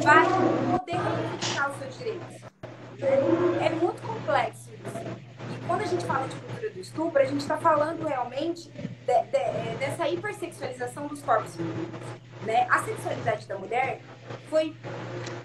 [0.04, 0.26] vai
[0.72, 2.36] poder reivindicar os seus direitos?
[3.62, 5.26] É muito complexo isso
[5.68, 9.78] quando a gente fala de cultura do estupro, a gente está falando realmente de, de,
[9.80, 12.00] dessa hipersexualização dos corpos femininos.
[12.44, 12.68] Né?
[12.70, 14.00] A sexualidade da mulher
[14.50, 14.76] foi,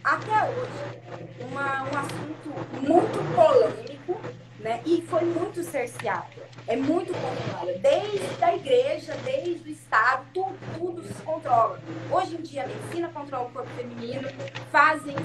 [0.05, 2.51] até hoje, uma, um assunto
[2.83, 4.21] muito polêmico
[4.59, 4.83] né?
[4.85, 6.40] e foi muito cerceado.
[6.71, 7.81] É muito controlado.
[7.81, 11.81] Desde a igreja, desde o Estado, tudo, tudo se controla.
[12.09, 14.29] Hoje em dia, a medicina controla o corpo feminino,
[14.71, 15.17] fazem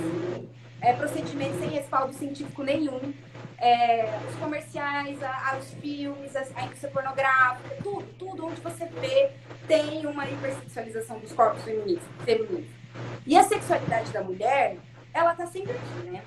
[0.81, 3.13] é, procedimentos sem respaldo científico nenhum
[3.59, 8.85] é, os comerciais, a, a, os filmes, a, a indústria pornográfica, tudo, tudo onde você
[8.85, 9.29] vê
[9.67, 12.03] tem uma hipersexualização dos corpos femininos.
[12.25, 12.71] femininos.
[13.23, 14.77] E a sexualidade da mulher,
[15.13, 16.23] ela tá sempre aqui, né?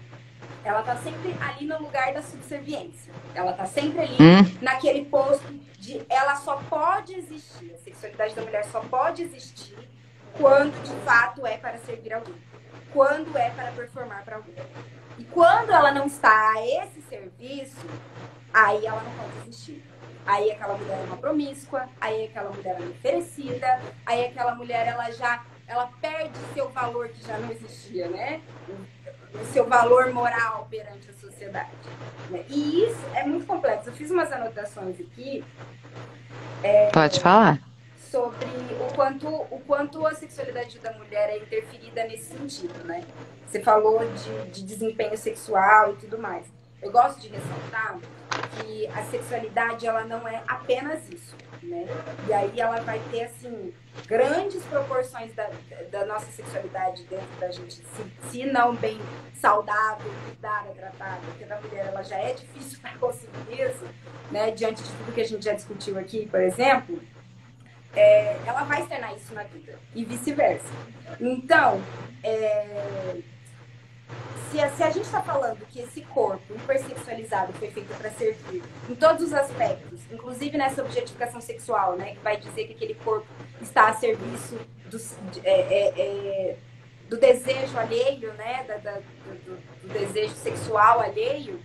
[0.65, 3.13] Ela tá sempre ali no lugar da subserviência.
[3.35, 4.59] Ela tá sempre ali hum.
[4.61, 5.47] naquele posto
[5.79, 9.77] de ela só pode existir, a sexualidade da mulher só pode existir
[10.39, 12.35] quando de fato é para servir alguém.
[12.93, 14.55] Quando é para performar para alguém.
[15.19, 17.87] E quando ela não está a esse serviço,
[18.53, 19.85] aí ela não pode existir.
[20.25, 25.11] Aí aquela mulher é uma promíscua, aí aquela mulher é oferecida, aí aquela mulher ela
[25.11, 28.41] já ela perde seu valor que já não existia, né?
[29.35, 31.71] O seu valor moral perante a sociedade.
[32.31, 32.45] Né?
[32.49, 33.89] E isso é muito complexo.
[33.89, 35.45] Eu fiz umas anotações aqui.
[36.63, 37.61] É, Pode falar.
[38.11, 38.47] Sobre
[38.81, 43.05] o quanto, o quanto a sexualidade da mulher é interferida nesse sentido, né?
[43.47, 46.47] Você falou de, de desempenho sexual e tudo mais.
[46.81, 47.99] Eu gosto de ressaltar
[48.57, 51.87] que a sexualidade ela não é apenas isso, né?
[52.29, 53.73] E aí ela vai ter assim
[54.07, 55.51] grandes proporções da,
[55.91, 58.99] da nossa sexualidade dentro da gente, se, se não bem
[59.35, 63.85] saudável, cuidada, tratada, porque da mulher ela já é difícil para conseguir isso,
[64.31, 64.51] né?
[64.51, 67.01] Diante de tudo que a gente já discutiu aqui, por exemplo,
[67.95, 70.69] é, ela vai externar isso na vida e vice-versa.
[71.21, 71.83] Então,
[72.23, 73.17] é,
[74.51, 78.63] se a, se a gente está falando que esse corpo hipersexualizado foi feito para servir
[78.89, 83.27] em todos os aspectos, inclusive nessa objetificação sexual, né, que vai dizer que aquele corpo
[83.61, 84.99] está a serviço do,
[85.45, 86.57] é, é, é,
[87.09, 91.61] do desejo alheio, né, da, da, do, do, desejo sexual alheio,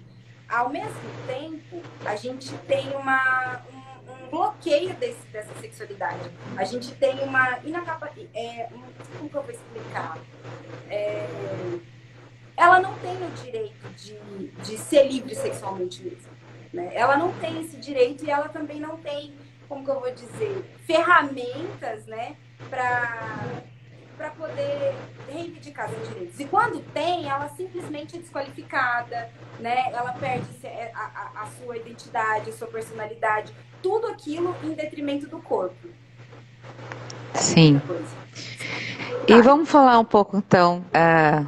[0.49, 0.93] ao mesmo
[1.25, 6.29] tempo, a gente tem uma, um, bloqueio desse, dessa sexualidade.
[6.57, 8.29] A gente tem uma inacapacidade.
[8.35, 8.67] É,
[9.17, 10.17] como que eu vou explicar?
[10.89, 11.27] É,
[12.63, 16.31] ela não tem o direito de, de ser livre sexualmente mesmo.
[16.71, 16.91] Né?
[16.93, 19.33] Ela não tem esse direito e ela também não tem,
[19.67, 22.37] como que eu vou dizer, ferramentas né,
[22.69, 24.95] para poder
[25.29, 26.39] reivindicar seus direitos.
[26.39, 29.91] E quando tem, ela simplesmente é desqualificada, né?
[29.91, 30.47] ela perde
[30.95, 35.89] a, a, a sua identidade, a sua personalidade, tudo aquilo em detrimento do corpo.
[37.33, 37.81] Sim.
[39.27, 40.83] E vamos falar um pouco então.
[40.89, 41.45] Uh,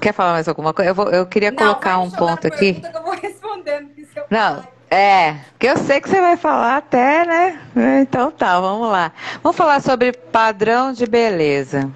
[0.00, 0.90] quer falar mais alguma coisa?
[0.90, 2.74] Eu, vou, eu queria não, colocar um ponto aqui.
[2.74, 3.90] Que eu vou respondendo,
[4.30, 7.60] não, é, que eu sei que você vai falar até, né?
[8.00, 9.12] Então tá, vamos lá.
[9.42, 11.90] Vamos falar sobre padrão de beleza.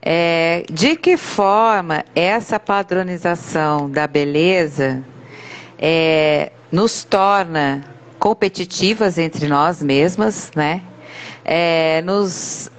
[0.00, 5.02] É, de que forma essa padronização da beleza
[5.78, 7.84] é, nos torna
[8.18, 10.82] competitivas entre nós mesmas, né?
[11.50, 12.70] É, nos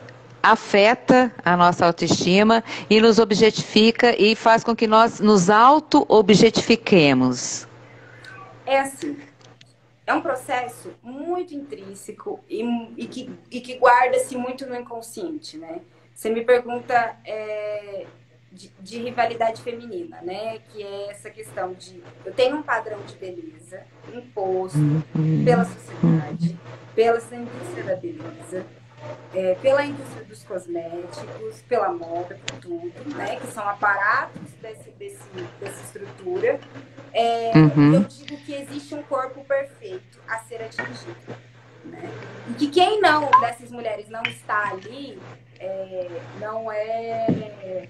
[0.43, 7.67] afeta a nossa autoestima e nos objetifica e faz com que nós nos auto-objetifiquemos.
[8.65, 9.17] É assim.
[10.05, 12.63] é um processo muito intrínseco e,
[12.97, 15.79] e que, que guarda-se muito no inconsciente, né?
[16.13, 18.05] Você me pergunta é,
[18.51, 20.59] de, de, rivalidade feminina, né?
[20.69, 25.45] Que é essa questão de eu tenho um padrão de beleza imposto uhum.
[25.45, 26.59] pela sociedade,
[26.99, 28.65] pela indústria da beleza,
[29.33, 33.37] é, pela indústria dos cosméticos, pela moda, por tudo, né?
[33.37, 35.23] Que são aparatos desse, desse,
[35.61, 36.59] dessa estrutura.
[37.13, 37.93] É, uhum.
[37.93, 41.15] Eu digo que existe um corpo perfeito a ser atingido.
[41.85, 42.11] Né?
[42.49, 45.17] E que quem não, dessas mulheres, não está ali,
[45.57, 46.09] é,
[46.41, 47.87] não é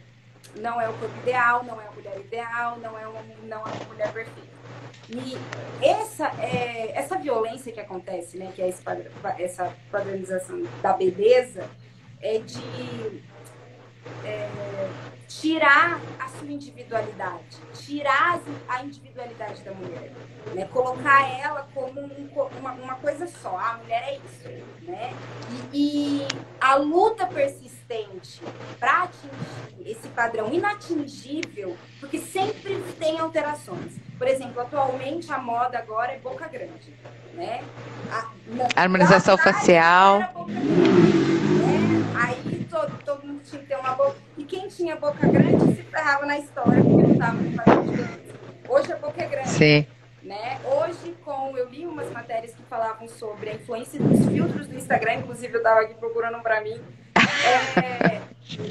[0.56, 3.72] não é o corpo ideal, não é a mulher ideal, não é uma, não é
[3.72, 4.60] uma mulher perfeita.
[5.10, 5.38] E
[5.84, 8.70] essa, é, essa violência que acontece, né, que é
[9.40, 11.68] essa padronização da beleza,
[12.22, 13.24] é de
[14.24, 14.50] é,
[15.28, 20.12] tirar a sua individualidade, tirar a individualidade da mulher,
[20.54, 20.66] né?
[20.66, 22.30] colocar ela como um,
[22.60, 23.58] uma, uma, coisa só.
[23.58, 24.50] A mulher é isso,
[24.84, 25.14] né?
[25.74, 26.28] E, e
[26.60, 27.79] a luta persistente
[28.80, 33.94] para atingir esse padrão inatingível, porque sempre tem alterações.
[34.18, 36.94] Por exemplo, atualmente a moda agora é boca grande,
[37.34, 37.64] né?
[38.12, 40.20] A, na, Harmonização facial.
[40.20, 42.14] Grande, né?
[42.22, 44.16] Aí todo, todo mundo tinha que ter uma boca.
[44.38, 48.30] E quem tinha boca grande se ferrava na história, porque não estava no padrão de.
[48.70, 49.50] Hoje a boca é grande.
[49.50, 49.88] Sim.
[50.22, 50.60] Né?
[50.64, 55.16] Hoje, com eu li umas matérias que falavam sobre a influência dos filtros do Instagram,
[55.16, 56.80] inclusive eu estava aqui procurando para mim,
[57.16, 58.22] é,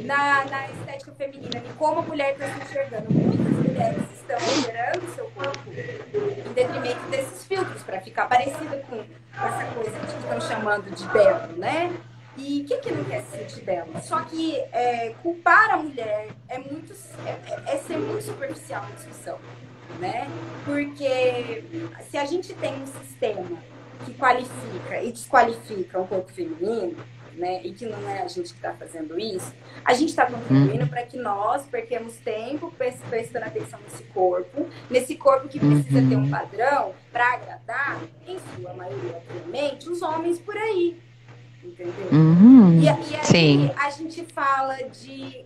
[0.04, 3.06] na, na estética feminina, e como a mulher está se enxergando.
[3.12, 9.64] Muitas mulheres estão alterando seu corpo em detrimento desses filtros, para ficar parecida com essa
[9.74, 11.92] coisa que estão chamando de belo, né?
[12.36, 14.00] E quem que não quer se sentir bela?
[14.00, 16.92] Só que é, culpar a mulher é muito
[17.26, 19.38] é, é, é ser muito superficial na discussão
[19.98, 20.28] né?
[20.64, 21.64] Porque
[22.10, 23.58] se a gente tem um sistema
[24.04, 26.96] que qualifica e desqualifica um corpo feminino,
[27.38, 30.82] né, e que não é a gente que está fazendo isso, a gente está contribuindo
[30.82, 30.88] uhum.
[30.88, 32.72] para que nós percamos tempo
[33.08, 36.08] prestando atenção nesse corpo, nesse corpo que precisa uhum.
[36.08, 36.30] ter um uhum.
[36.30, 41.00] padrão para agradar, em sua maioria, obviamente, os homens por aí.
[41.62, 42.08] Entendeu?
[42.12, 42.80] Uhum.
[42.80, 43.70] E, e aí Sim.
[43.76, 45.44] a gente fala de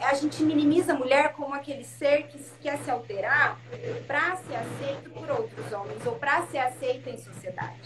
[0.00, 3.58] a gente minimiza a mulher como aquele ser que quer se alterar
[4.06, 7.80] para ser aceito por outros homens ou para ser aceito em sociedade.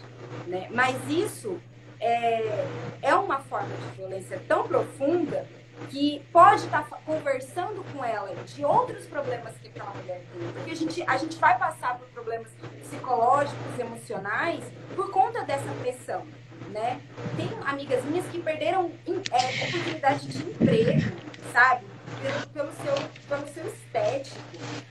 [0.47, 0.69] Né?
[0.71, 1.59] Mas isso
[2.03, 2.67] é,
[3.01, 5.47] é uma forma de violência tão profunda
[5.89, 10.53] que pode estar tá conversando com ela de outros problemas que aquela mulher tem.
[10.53, 12.49] Porque a gente, a gente vai passar por problemas
[12.83, 16.27] psicológicos, emocionais, por conta dessa pressão.
[16.71, 17.01] Né?
[17.37, 21.13] Tem amigas minhas que perderam é, oportunidade de emprego,
[21.53, 21.85] sabe?
[22.23, 24.39] pelo, pelo, seu, pelo seu estético.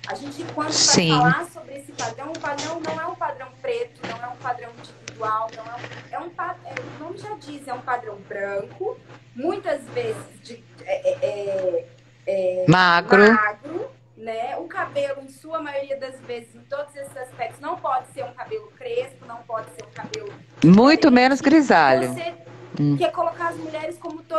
[0.08, 4.02] A gente, quando vai falar sobre esse padrão, o padrão não é um padrão preto,
[4.08, 4.70] não é um padrão
[5.12, 6.32] individual, não é um, é um
[6.66, 8.98] é, o nome já diz, é um padrão branco,
[9.36, 11.88] muitas vezes de, é, é,
[12.26, 13.34] é, é magro.
[13.34, 14.56] magro né?
[14.58, 18.34] O cabelo, em sua maioria das vezes, em todos esses aspectos, não pode ser um
[18.34, 20.32] cabelo crespo, não pode ser um cabelo.
[20.64, 22.10] Muito menos grisalho.
[22.10, 22.34] Você
[22.80, 22.98] hum.
[22.98, 24.36] quer colocar as mulheres como to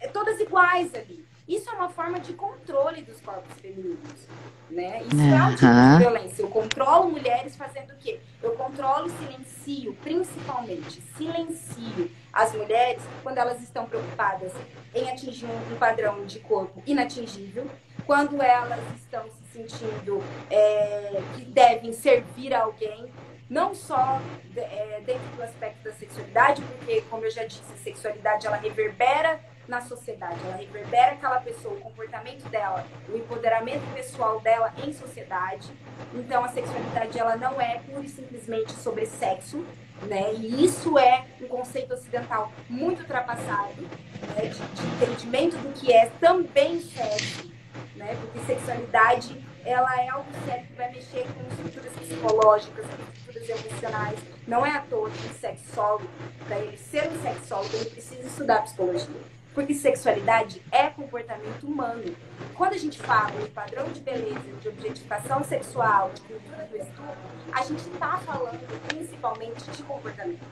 [0.00, 1.26] é, todas iguais ali.
[1.48, 4.28] Isso é uma forma de controle dos corpos femininos.
[4.70, 5.02] Né?
[5.04, 5.38] Isso uhum.
[5.38, 6.42] é um tipo de violência.
[6.42, 8.20] Eu controlo mulheres fazendo o quê?
[8.42, 14.52] Eu controlo e silencio, principalmente, silencio as mulheres quando elas estão preocupadas
[14.94, 17.66] em atingir um padrão de corpo inatingível,
[18.06, 23.06] quando elas estão se sentindo é, que devem servir a alguém,
[23.48, 24.20] não só
[24.54, 29.40] é, dentro do aspecto da sexualidade, porque, como eu já disse, a sexualidade ela reverbera
[29.68, 30.40] na sociedade.
[30.44, 35.70] Ela reverbera aquela pessoa, o comportamento dela, o empoderamento pessoal dela em sociedade.
[36.14, 39.64] Então, a sexualidade ela não é pura e simplesmente sobre sexo,
[40.02, 40.32] né?
[40.34, 44.46] E isso é um conceito ocidental muito ultrapassado, né?
[44.46, 47.52] de, de entendimento do que é também sexo,
[47.94, 48.16] né?
[48.20, 54.18] Porque sexualidade ela é algo sério que vai mexer com estruturas psicológicas, com estruturas emocionais.
[54.46, 56.08] Não é à toa que um sexólogo,
[56.46, 59.37] para ele ser um sexólogo, ele precisa estudar psicologia.
[59.58, 62.14] Porque sexualidade é comportamento humano.
[62.54, 67.16] Quando a gente fala de padrão de beleza, de objetificação sexual, de cultura do estupro,
[67.50, 70.46] a gente está falando principalmente de comportamento.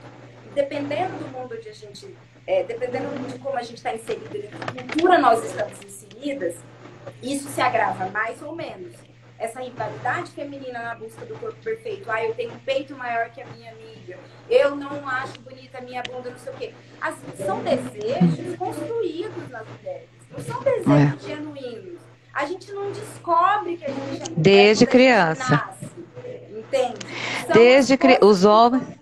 [0.53, 2.13] Dependendo do mundo onde a gente,
[2.45, 6.57] é, dependendo de como a gente está inserido, de que cultura nós estamos inseridas,
[7.23, 8.93] isso se agrava mais ou menos.
[9.39, 12.09] Essa rivalidade feminina na busca do corpo perfeito.
[12.09, 14.17] Ah, eu tenho um peito maior que a minha amiga.
[14.49, 16.73] Eu não acho bonita a minha bunda, não sei o quê.
[16.99, 17.15] As,
[17.45, 20.09] são desejos construídos nas mulheres.
[20.31, 21.27] Não são desejos é.
[21.27, 22.01] genuínos.
[22.33, 25.49] A gente não descobre que a gente é Desde criança.
[25.49, 25.85] Nasce,
[26.55, 26.99] entende?
[27.45, 28.25] São Desde criança.
[28.25, 28.96] Os homens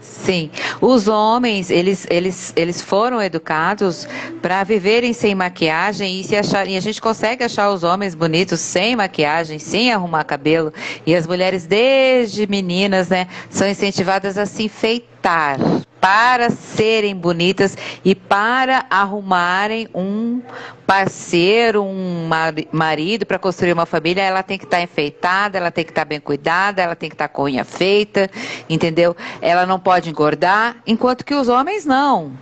[0.00, 4.06] Sim, os homens, eles, eles, eles foram educados
[4.40, 8.60] para viverem sem maquiagem e, se achar, e a gente consegue achar os homens bonitos
[8.60, 10.72] sem maquiagem, sem arrumar cabelo.
[11.06, 15.17] E as mulheres, desde meninas, né, são incentivadas a se enfeitar
[16.00, 20.40] para serem bonitas e para arrumarem um
[20.86, 22.28] parceiro, um
[22.72, 26.02] marido para construir uma família, ela tem que estar tá enfeitada, ela tem que estar
[26.02, 28.30] tá bem cuidada, ela tem que estar tá com unha feita,
[28.70, 29.14] entendeu?
[29.42, 32.32] Ela não pode engordar, enquanto que os homens não.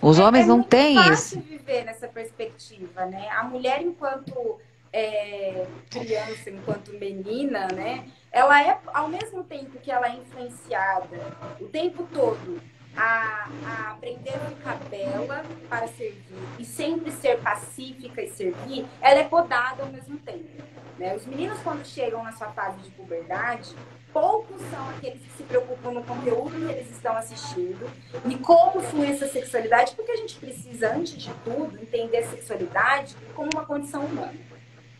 [0.00, 1.02] Os é, homens é não têm isso.
[1.02, 3.28] É fácil viver nessa perspectiva, né?
[3.30, 4.58] A mulher enquanto
[4.92, 8.04] é, criança, enquanto menina, né?
[8.32, 11.18] Ela é, ao mesmo tempo que ela é influenciada
[11.60, 12.60] o tempo todo
[12.96, 19.20] a, a aprender a ficar bela para servir e sempre ser pacífica e servir, ela
[19.20, 20.62] é podada ao mesmo tempo.
[20.98, 21.14] Né?
[21.14, 23.74] Os meninos, quando chegam na sua fase de puberdade,
[24.12, 27.90] poucos são aqueles que se preocupam no conteúdo que eles estão assistindo
[28.26, 33.16] e como flui essa sexualidade, porque a gente precisa, antes de tudo, entender a sexualidade
[33.34, 34.51] como uma condição humana.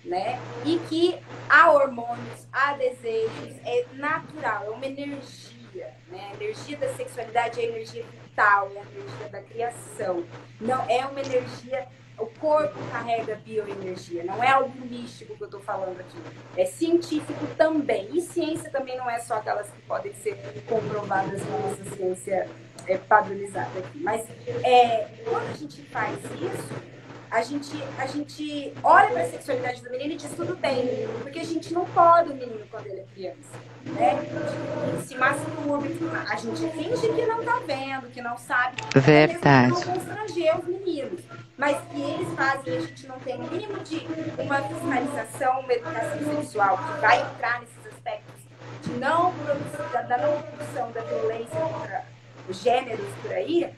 [0.05, 0.39] Né?
[0.65, 5.95] E que há hormônios, há desejos, é natural, é uma energia.
[6.09, 6.31] Né?
[6.33, 10.25] A energia da sexualidade é a energia vital, é a energia da criação.
[10.61, 11.87] Não é uma energia.
[12.19, 16.19] O corpo carrega bioenergia, não é algo místico que eu estou falando aqui.
[16.57, 18.09] É científico também.
[18.13, 20.37] E ciência também não é só aquelas que podem ser
[20.69, 22.49] comprovadas com nossa ciência
[22.87, 23.99] é, padronizada aqui.
[23.99, 24.29] Mas
[24.63, 26.91] é, quando a gente faz isso,
[27.33, 31.39] a gente, a gente olha para a sexualidade do menino e diz tudo bem, porque
[31.39, 35.03] a gente não pode o menino quando ele é criança, né?
[35.07, 38.76] Se masturbe, a gente finge que não tá vendo, que não sabe.
[38.95, 39.70] Verdade.
[39.70, 41.22] Não constranger os meninos.
[41.57, 44.07] Mas que eles fazem, a gente não tem o mínimo de
[44.39, 48.43] uma fiscalização, uma educação sexual que vai entrar nesses aspectos
[48.83, 52.05] de não produção, da, da não produção da violência contra
[52.47, 53.72] os gêneros por aí,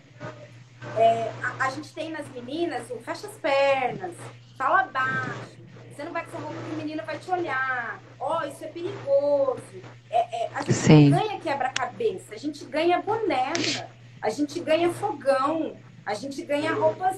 [0.99, 4.15] é, a, a, gente tem nas meninas o fecha as pernas,
[4.57, 5.57] fala baixo,
[5.91, 8.65] você não vai com essa roupa que o menino vai te olhar, ó, oh, isso
[8.65, 9.63] é perigoso.
[10.11, 11.11] É, é, a gente Sim.
[11.11, 13.89] ganha quebra-cabeça, a gente ganha boneca,
[14.21, 17.17] a gente ganha fogão, a gente ganha roupas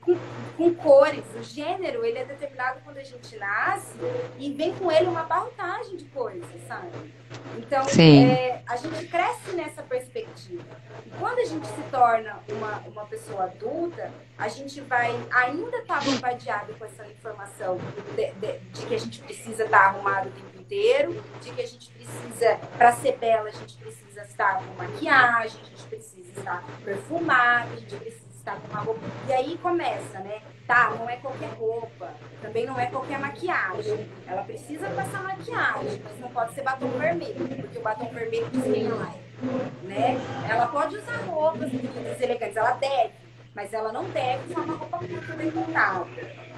[0.00, 0.16] com,
[0.56, 1.24] com, cores.
[1.34, 3.94] O gênero, ele é determinado quando a gente nasce
[4.38, 6.90] e vem com ele uma barrotagem de coisas, sabe?
[7.58, 10.64] Então, é, a gente cresce nessa perspectiva.
[11.06, 15.98] E quando a gente se torna uma, uma pessoa adulta, a gente vai ainda estar
[15.98, 17.78] tá bombardeado com essa informação
[18.16, 21.60] de, de, de, que a gente precisa estar tá arrumado o tempo inteiro, de que
[21.60, 26.30] a gente precisa, para ser bela, a gente precisa estar com maquiagem, a gente precisa
[26.38, 29.00] estar perfumado, a gente precisa está com uma roupa.
[29.28, 30.40] E aí começa, né?
[30.66, 32.10] Tá, não é qualquer roupa,
[32.40, 34.08] também não é qualquer maquiagem.
[34.26, 38.94] Ela precisa passar maquiagem, mas não pode ser batom vermelho, porque o batom vermelho desvia
[38.94, 39.14] lá.
[39.82, 40.16] Né?
[40.48, 41.70] Ela pode usar roupas
[42.20, 43.14] elegantes, ela deve,
[43.54, 46.06] mas ela não deve usar uma roupa muito decotada,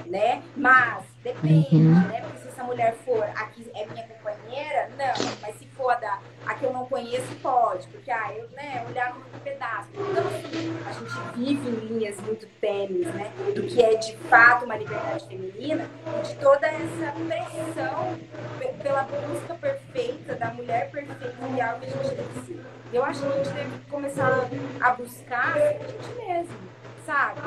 [0.06, 0.42] né?
[0.56, 2.08] Mas depende, uhum.
[2.08, 2.20] né?
[2.20, 6.18] Porque se essa mulher for, aqui é minha companheira, não, mas se for a, da,
[6.46, 9.88] a que eu não conheço, pode, porque ah, eu, né, olhar no pedaço.
[9.94, 13.32] Então, assim, a gente vive em linhas muito tênues, né?
[13.54, 15.88] Do que é de fato uma liberdade feminina
[16.24, 18.18] de toda essa pressão
[18.82, 22.60] pela busca perfeita, da mulher perfeita e algo que a gente ser.
[22.92, 24.48] Eu acho que a gente deve começar
[24.80, 26.72] a buscar a gente mesmo
[27.04, 27.40] sabe?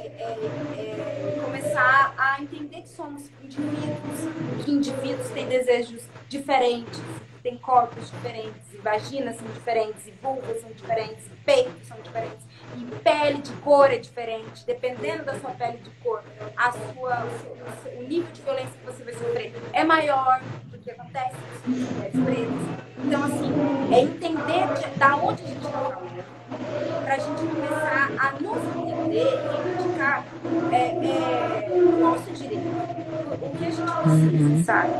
[0.00, 7.00] É, é, é, começar a entender que somos indivíduos, que indivíduos têm desejos diferentes,
[7.44, 12.46] têm corpos diferentes, e vaginas são diferentes, e vulvas são diferentes, e peitos são diferentes,
[12.74, 14.64] e pele de cor é diferente.
[14.64, 16.24] Dependendo da sua pele de cor,
[16.56, 20.90] a sua, o, o nível de violência que você vai sofrer é maior do que
[20.90, 22.84] acontece com mulheres pretas.
[23.04, 25.98] Então, assim, é entender de, da onde a gente está
[27.04, 30.24] para a gente começar a nos entender e indicar
[30.72, 33.03] é, é, o nosso direito,
[33.40, 34.64] o que a gente precisa, uhum.
[34.64, 34.92] sabe?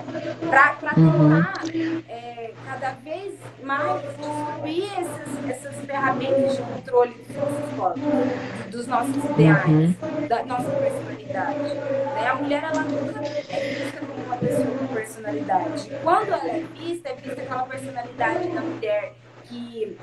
[0.49, 1.13] Para uhum.
[1.13, 1.63] tentar
[2.09, 9.17] é, cada vez mais destruir essas, essas ferramentas de controle dos nossos corpos, dos nossos
[9.17, 10.29] ideais, uhum.
[10.29, 11.59] da nossa personalidade.
[11.59, 12.27] Né?
[12.27, 15.91] A mulher, ela nunca é vista como uma pessoa com personalidade.
[16.03, 19.15] Quando ela é vista, é vista aquela personalidade da mulher
[19.45, 19.97] que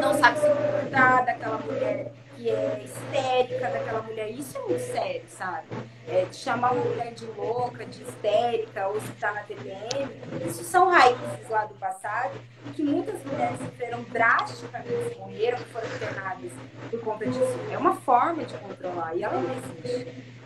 [0.00, 2.12] não sabe se comportar, daquela mulher
[2.46, 4.30] é histérica, daquela mulher.
[4.30, 5.66] Isso é muito sério, sabe?
[6.06, 10.10] É, de chamar uma mulher de louca, de histérica, ou se tá na TPM.
[10.46, 12.38] Isso são raízes lá do passado
[12.74, 16.52] que muitas mulheres sofreram drasticamente, morreram, foram internadas
[16.90, 17.58] por conta disso.
[17.70, 20.37] É uma forma de controlar e ela não existe.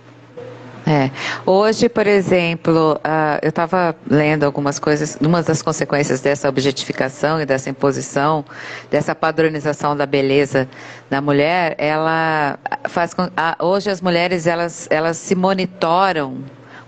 [0.87, 1.11] É.
[1.47, 7.47] Hoje, por exemplo, uh, eu estava lendo algumas coisas, uma das consequências dessa objetificação e
[7.47, 8.45] dessa imposição,
[8.91, 10.68] dessa padronização da beleza
[11.09, 12.59] da mulher, ela
[12.89, 13.30] faz com, uh,
[13.64, 16.39] hoje as mulheres elas, elas se monitoram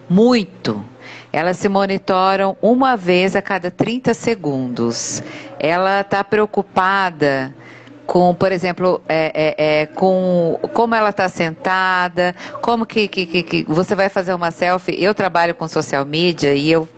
[0.09, 0.85] muito.
[1.33, 5.23] Elas se monitoram uma vez a cada 30 segundos.
[5.59, 7.55] Ela está preocupada
[8.07, 13.43] com, por exemplo, é, é, é, com como ela está sentada, como que, que, que,
[13.43, 15.03] que, você vai fazer uma selfie.
[15.03, 16.89] Eu trabalho com social media e eu,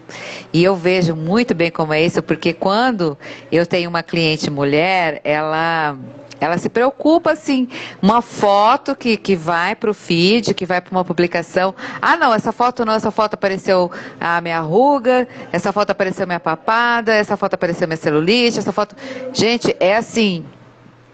[0.53, 3.17] e eu vejo muito bem como é isso, porque quando
[3.51, 5.97] eu tenho uma cliente mulher, ela
[6.41, 7.69] ela se preocupa assim,
[8.01, 11.75] uma foto que, que vai para o feed, que vai para uma publicação.
[12.01, 13.91] Ah, não, essa foto não, essa foto apareceu
[14.21, 18.95] a minha ruga, essa foto apareceu minha papada, essa foto apareceu minha celulite, essa foto.
[19.33, 20.45] Gente, é assim,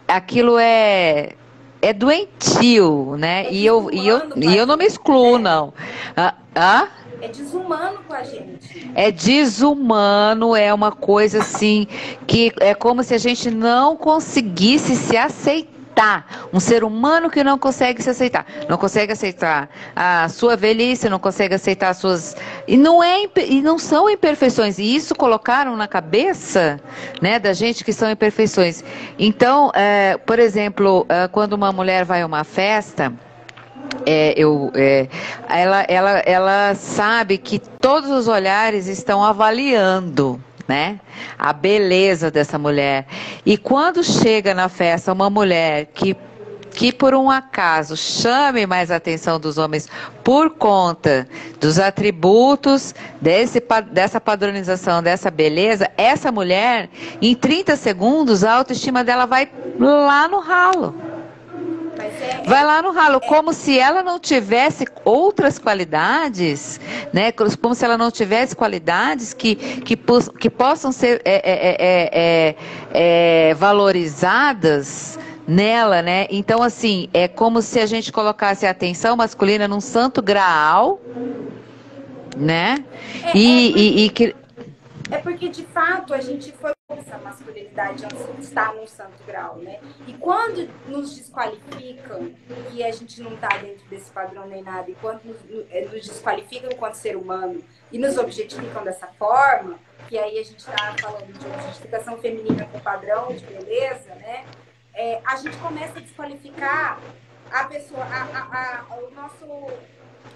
[0.07, 1.33] aquilo é
[1.81, 3.47] é doentio, né?
[3.47, 5.75] É e eu e eu e eu não me excluo, não.
[6.17, 6.89] Ah, ah?
[7.21, 8.91] É desumano com a gente.
[8.95, 11.87] É desumano, é uma coisa assim
[12.27, 16.49] que é como se a gente não conseguisse se aceitar aceitar.
[16.53, 18.47] Um ser humano que não consegue se aceitar.
[18.69, 22.35] Não consegue aceitar a sua velhice, não consegue aceitar as suas.
[22.67, 24.79] E não, é, e não são imperfeições.
[24.79, 26.81] E isso colocaram na cabeça
[27.21, 28.83] né, da gente que são imperfeições.
[29.19, 33.13] Então, é, por exemplo, é, quando uma mulher vai a uma festa.
[34.07, 35.07] É, eu, é,
[35.49, 41.01] ela, ela, ela sabe que todos os olhares estão avaliando né?
[41.39, 43.07] A beleza dessa mulher.
[43.45, 46.17] E quando chega na festa uma mulher que
[46.75, 49.89] que por um acaso chame mais a atenção dos homens
[50.25, 51.29] por conta
[51.61, 56.89] dos atributos desse, dessa padronização, dessa beleza, essa mulher,
[57.21, 61.12] em 30 segundos, a autoestima dela vai lá no ralo.
[62.03, 66.81] É, Vai lá no ralo, é, como se ela não tivesse outras qualidades,
[67.13, 67.33] né?
[67.33, 72.57] Como se ela não tivesse qualidades que, que, que possam ser é é, é, é,
[73.51, 76.27] é, valorizadas nela, né?
[76.31, 81.01] Então, assim, é como se a gente colocasse a atenção masculina num santo graal,
[82.37, 82.85] né?
[83.35, 84.35] e, e, e que
[85.13, 88.05] é porque, de fato, a gente foi essa masculinidade
[88.39, 89.81] está num santo grau, né?
[90.07, 92.33] E quando nos desqualificam,
[92.71, 95.37] que a gente não está dentro desse padrão nem nada, e quando nos,
[95.71, 99.79] eh, nos desqualificam enquanto ser humano e nos objetificam dessa forma,
[100.09, 104.45] que aí a gente está falando de objetificação feminina com padrão de beleza, né?
[104.95, 107.01] É, a gente começa a desqualificar
[107.51, 109.73] a pessoa, a, a, a, o nosso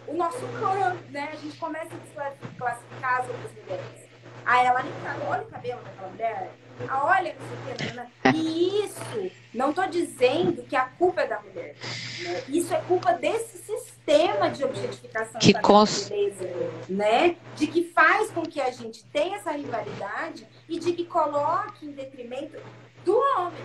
[0.06, 1.30] o nosso clã, né?
[1.32, 4.05] A gente começa a desclassificar as outras mulheres.
[4.46, 4.84] Aí ela,
[5.28, 6.52] olha o cabelo daquela mulher,
[6.88, 8.10] ah, olha não sei o né?
[8.32, 11.74] E isso, não estou dizendo que a culpa é da mulher.
[12.22, 12.42] Né?
[12.48, 16.08] Isso é culpa desse sistema de objetificação que da cons...
[16.08, 16.48] beleza,
[16.88, 17.36] né?
[17.56, 21.92] De que faz com que a gente tenha essa rivalidade e de que coloque em
[21.92, 22.56] detrimento
[23.04, 23.64] do homem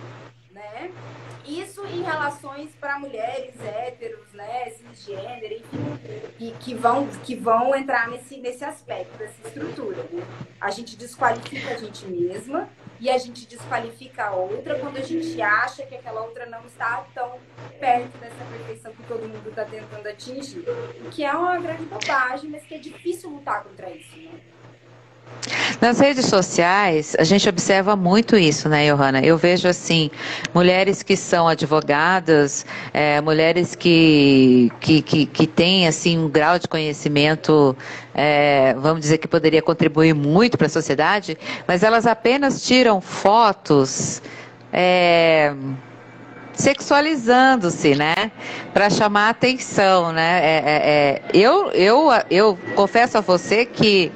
[0.52, 0.90] né?
[1.46, 5.98] Isso em relações para mulheres héteros, né, cisgênero, enfim,
[6.38, 10.02] e que vão, que vão entrar nesse, nesse aspecto, dessa estrutura.
[10.10, 10.22] Né?
[10.60, 12.68] A gente desqualifica a gente mesma
[13.00, 17.04] e a gente desqualifica a outra quando a gente acha que aquela outra não está
[17.12, 17.38] tão
[17.80, 20.64] perto dessa perfeição que todo mundo está tentando atingir.
[21.10, 24.40] Que é uma grande bobagem, mas que é difícil lutar contra isso, né?
[25.80, 29.20] Nas redes sociais, a gente observa muito isso, né, Johanna?
[29.20, 30.10] Eu vejo, assim,
[30.54, 32.64] mulheres que são advogadas,
[32.94, 37.76] é, mulheres que, que, que, que, têm, assim, um grau de conhecimento,
[38.14, 44.22] é, vamos dizer, que poderia contribuir muito para a sociedade, mas elas apenas tiram fotos.
[44.72, 45.52] É,
[46.54, 48.30] sexualizando-se, né?
[48.72, 50.40] Para chamar atenção, né?
[50.42, 54.12] É, é, é, eu, eu, eu confesso a você que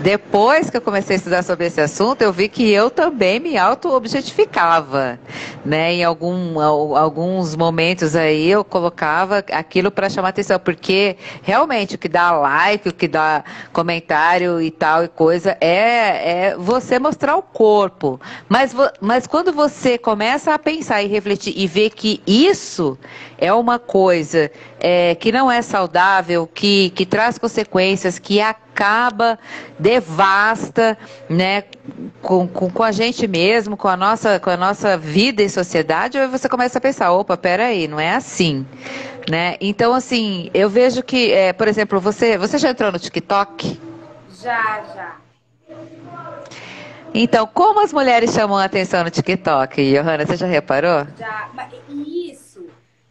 [0.00, 3.56] depois que eu comecei a estudar sobre esse assunto, eu vi que eu também me
[3.56, 5.18] auto-objetificava,
[5.64, 5.92] né?
[5.94, 12.08] Em algum, alguns momentos aí eu colocava aquilo para chamar atenção, porque realmente o que
[12.08, 17.42] dá like, o que dá comentário e tal e coisa é, é você mostrar o
[17.42, 18.20] corpo.
[18.48, 22.98] Mas, mas quando você começa a pensar e refletir e ver que isso
[23.38, 28.40] é uma coisa é, que não é saudável, que, que traz consequências, que
[28.72, 29.38] acaba,
[29.78, 30.96] devasta,
[31.28, 31.64] né,
[32.22, 36.18] com, com, com, a gente mesmo, com a, nossa, com a nossa vida e sociedade,
[36.18, 38.66] aí você começa a pensar, opa, peraí, não é assim.
[39.30, 39.56] Né?
[39.60, 43.78] Então, assim, eu vejo que, é, por exemplo, você, você já entrou no TikTok?
[44.40, 45.16] Já, já.
[47.14, 51.06] Então, como as mulheres chamam a atenção no TikTok, Johanna, você já reparou?
[51.18, 51.50] Já,
[51.88, 52.66] e isso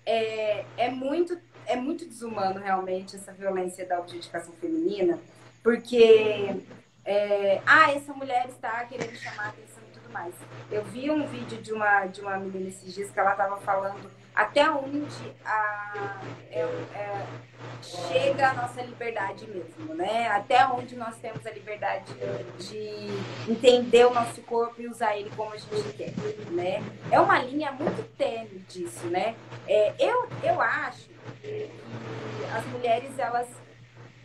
[0.05, 1.38] é, é muito
[1.72, 5.18] é muito desumano realmente essa violência da objetificação feminina,
[5.64, 6.55] porque
[7.05, 10.34] é, ah, essa mulher está querendo chamar a atenção e tudo mais.
[10.72, 14.09] Eu vi um vídeo de uma, de uma menina esses dias que ela estava falando
[14.34, 17.26] até onde a, é, é,
[17.82, 20.28] chega a nossa liberdade mesmo, né?
[20.30, 22.14] Até onde nós temos a liberdade
[22.57, 26.14] de entender o nosso corpo e usar ele como a gente quer,
[26.51, 26.82] né?
[27.12, 29.36] É uma linha muito tênue disso, né?
[29.68, 31.09] É, eu, eu acho
[31.41, 31.70] que
[32.55, 33.47] as mulheres, elas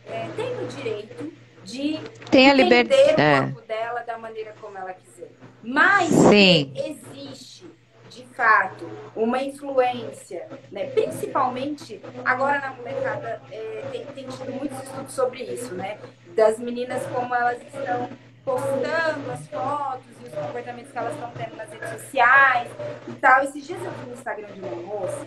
[0.07, 1.33] é, têm o direito
[1.65, 2.01] de
[2.31, 3.15] Tem a liberdade.
[3.17, 3.41] o é.
[3.41, 5.31] corpo dela da maneira como ela quiser.
[5.63, 6.73] Mas Sim.
[6.77, 7.67] existe
[8.09, 10.87] de fato, uma influência, né?
[10.87, 15.99] principalmente agora na molecada, é, tem, tem tido muitos estudos sobre isso, né?
[16.35, 18.09] Das meninas, como elas estão
[18.43, 22.71] postando as fotos e os comportamentos que elas estão tendo nas redes sociais
[23.09, 23.43] e tal.
[23.43, 25.27] Esses dias eu vi no Instagram de uma moça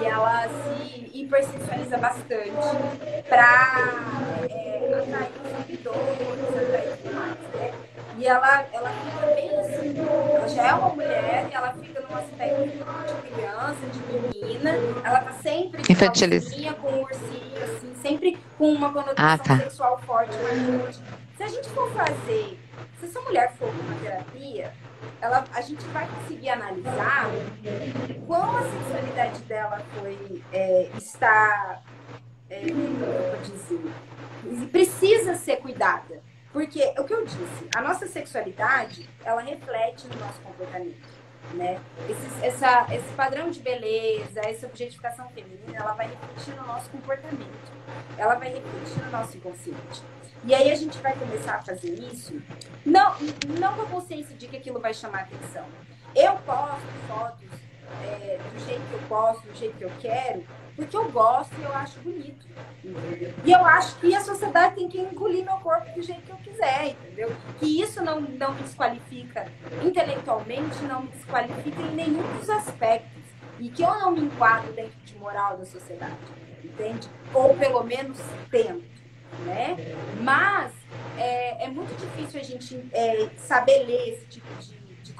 [0.00, 2.52] e ela se hipersexualiza bastante
[3.28, 3.78] para
[4.50, 7.72] é, atrair os seguidores, atrair tudo mais, né?
[8.18, 12.16] E ela, ela fica bem assim, ela já é uma mulher e ela fica num
[12.16, 14.70] aspecto de criança, de menina,
[15.02, 16.74] ela tá sempre de Infantiliza.
[16.74, 19.58] com um ursinho, assim, sempre com uma conotação ah, tá.
[19.58, 21.00] sexual forte, marcante.
[21.36, 22.58] Se a gente for fazer,
[23.00, 24.72] se essa mulher for uma terapia,
[25.20, 27.26] ela, a gente vai conseguir analisar
[28.26, 31.80] como a sexualidade dela foi, é, está,
[32.50, 32.60] é,
[33.42, 36.20] dizer, precisa ser cuidada.
[36.52, 41.08] Porque o que eu disse, a nossa sexualidade, ela reflete no nosso comportamento,
[41.54, 41.80] né?
[42.08, 47.72] Esse, essa, esse padrão de beleza, essa objetificação feminina, ela vai refletir no nosso comportamento.
[48.18, 50.02] Ela vai refletir no nosso inconsciente.
[50.44, 52.40] E aí a gente vai começar a fazer isso,
[52.84, 53.14] não,
[53.60, 55.64] não com a consciência de que aquilo vai chamar atenção.
[56.14, 57.48] Eu posto fotos
[58.02, 61.62] é, do jeito que eu posto, do jeito que eu quero, porque eu gosto e
[61.62, 62.46] eu acho bonito.
[62.84, 63.34] Entendeu?
[63.44, 66.36] E eu acho que a sociedade tem que engolir meu corpo do jeito que eu
[66.36, 67.32] quiser, entendeu?
[67.58, 69.46] Que isso não, não me desqualifica
[69.82, 73.22] intelectualmente, não me desqualifica em nenhum dos aspectos.
[73.60, 76.16] E que eu não me enquadro dentro de moral da sociedade,
[76.64, 77.08] entende?
[77.32, 78.18] Ou pelo menos
[78.50, 78.91] tento,
[79.40, 79.76] né?
[80.20, 80.72] Mas
[81.18, 85.12] é, é muito difícil a gente é, saber ler esse tipo de, de, de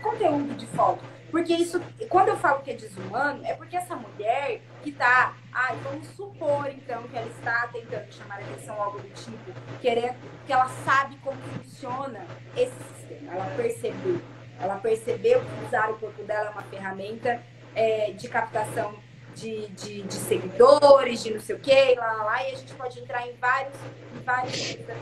[0.00, 4.60] conteúdo de foto porque isso, quando eu falo que é desumano, é porque essa mulher
[4.82, 9.08] que está, ai, vamos supor então que ela está tentando chamar a atenção algo do
[9.10, 14.20] tipo, querendo, que ela sabe como funciona esse sistema, ela percebeu.
[14.58, 17.40] Ela percebeu que usar o corpo dela é uma ferramenta
[17.74, 18.94] é, de captação
[19.40, 22.74] de, de, de, seguidores, de não sei o quê, lá, lá, lá, e a gente
[22.74, 23.74] pode entrar em vários,
[24.14, 24.94] em vários da,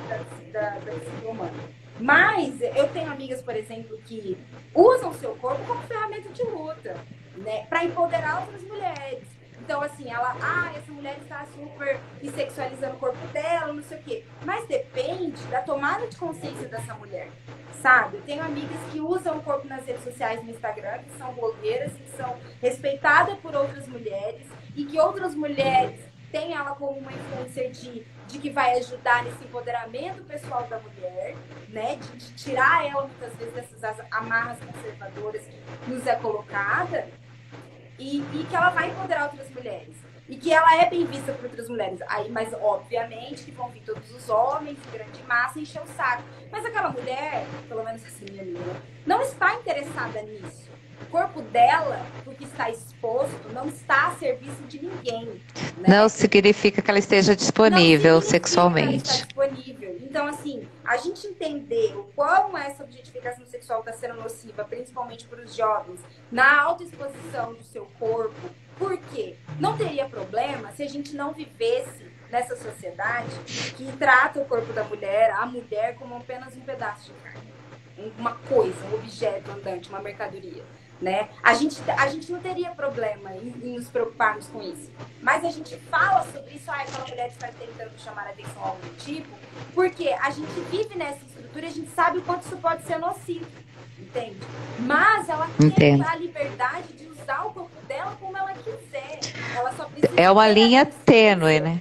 [0.52, 1.52] da, da, da humana.
[2.00, 4.38] Mas eu tenho amigas, por exemplo, que
[4.72, 6.96] usam seu corpo como ferramenta de luta,
[7.36, 7.66] né?
[7.66, 9.37] Para empoderar outras mulheres.
[9.68, 12.00] Então, assim, ela, ah, essa mulher está super
[12.34, 14.24] sexualizando o corpo dela, não sei o quê.
[14.42, 17.28] Mas depende da tomada de consciência dessa mulher,
[17.82, 18.16] sabe?
[18.22, 21.98] Tenho amigas que usam o corpo nas redes sociais no Instagram, que são blogueiras e
[21.98, 26.00] que são respeitadas por outras mulheres e que outras mulheres
[26.32, 31.34] têm ela como uma influencer de de que vai ajudar nesse empoderamento pessoal da mulher,
[31.68, 31.96] né?
[31.96, 35.42] De, de tirar ela muitas vezes dessas amarras conservadoras
[35.84, 37.08] que nos é colocada
[37.98, 39.94] e, e que ela vai empoderar outras mulheres
[40.28, 42.00] e que ela é bem vista por outras mulheres.
[42.06, 46.22] Aí, mas obviamente que vão vir todos os homens grande massa encher o saco.
[46.52, 48.76] Mas aquela mulher, pelo menos assim, minha amiga,
[49.06, 50.68] não está interessada nisso
[51.10, 55.40] corpo dela, porque está exposto, não está a serviço de ninguém.
[55.78, 55.88] Né?
[55.88, 58.88] Não significa que ela esteja disponível sexualmente.
[58.88, 59.87] ela está disponível.
[60.08, 65.42] Então, assim, a gente entender o quão essa objetificação sexual está sendo nociva, principalmente para
[65.42, 66.00] os jovens,
[66.32, 68.48] na autoexposição do seu corpo,
[68.78, 69.36] por quê?
[69.60, 73.36] Não teria problema se a gente não vivesse nessa sociedade
[73.76, 77.52] que trata o corpo da mulher, a mulher, como apenas um pedaço de carne.
[78.16, 80.64] Uma coisa, um objeto andante, uma mercadoria
[81.00, 81.28] né?
[81.42, 84.90] A gente, a gente não teria problema em, em, nos preocuparmos com isso.
[85.22, 88.68] Mas a gente fala sobre isso, ah, aquela mulher está tentando chamar a atenção a
[88.68, 89.28] algum tipo,
[89.74, 92.98] porque a gente vive nessa estrutura e a gente sabe o quanto isso pode ser
[92.98, 93.46] nocivo,
[93.98, 94.38] entende?
[94.80, 99.20] Mas ela tem a liberdade de usar o corpo dela como ela quiser.
[99.56, 101.80] Ela só precisa é uma linha tênue, né?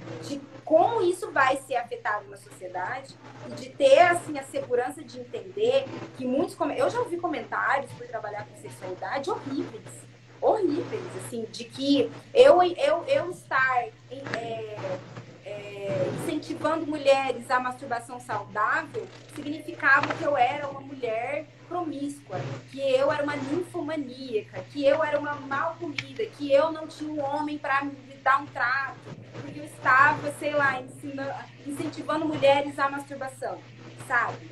[0.68, 3.16] Como isso vai ser afetado na sociedade
[3.46, 8.06] e de ter assim a segurança de entender que muitos eu já ouvi comentários por
[8.06, 10.06] trabalhar com sexualidade horríveis
[10.42, 14.76] horríveis assim de que eu eu, eu estar é,
[15.42, 22.40] é, incentivando mulheres à masturbação saudável significava que eu era uma mulher promíscua,
[22.70, 27.12] que eu era uma ninfomaníaca, que eu era uma mal comida, que eu não tinha
[27.12, 27.92] um homem para me
[28.22, 28.98] dar um trato,
[29.40, 31.34] porque eu estava, sei lá, ensinando,
[31.66, 33.58] incentivando mulheres à masturbação,
[34.06, 34.50] sabe?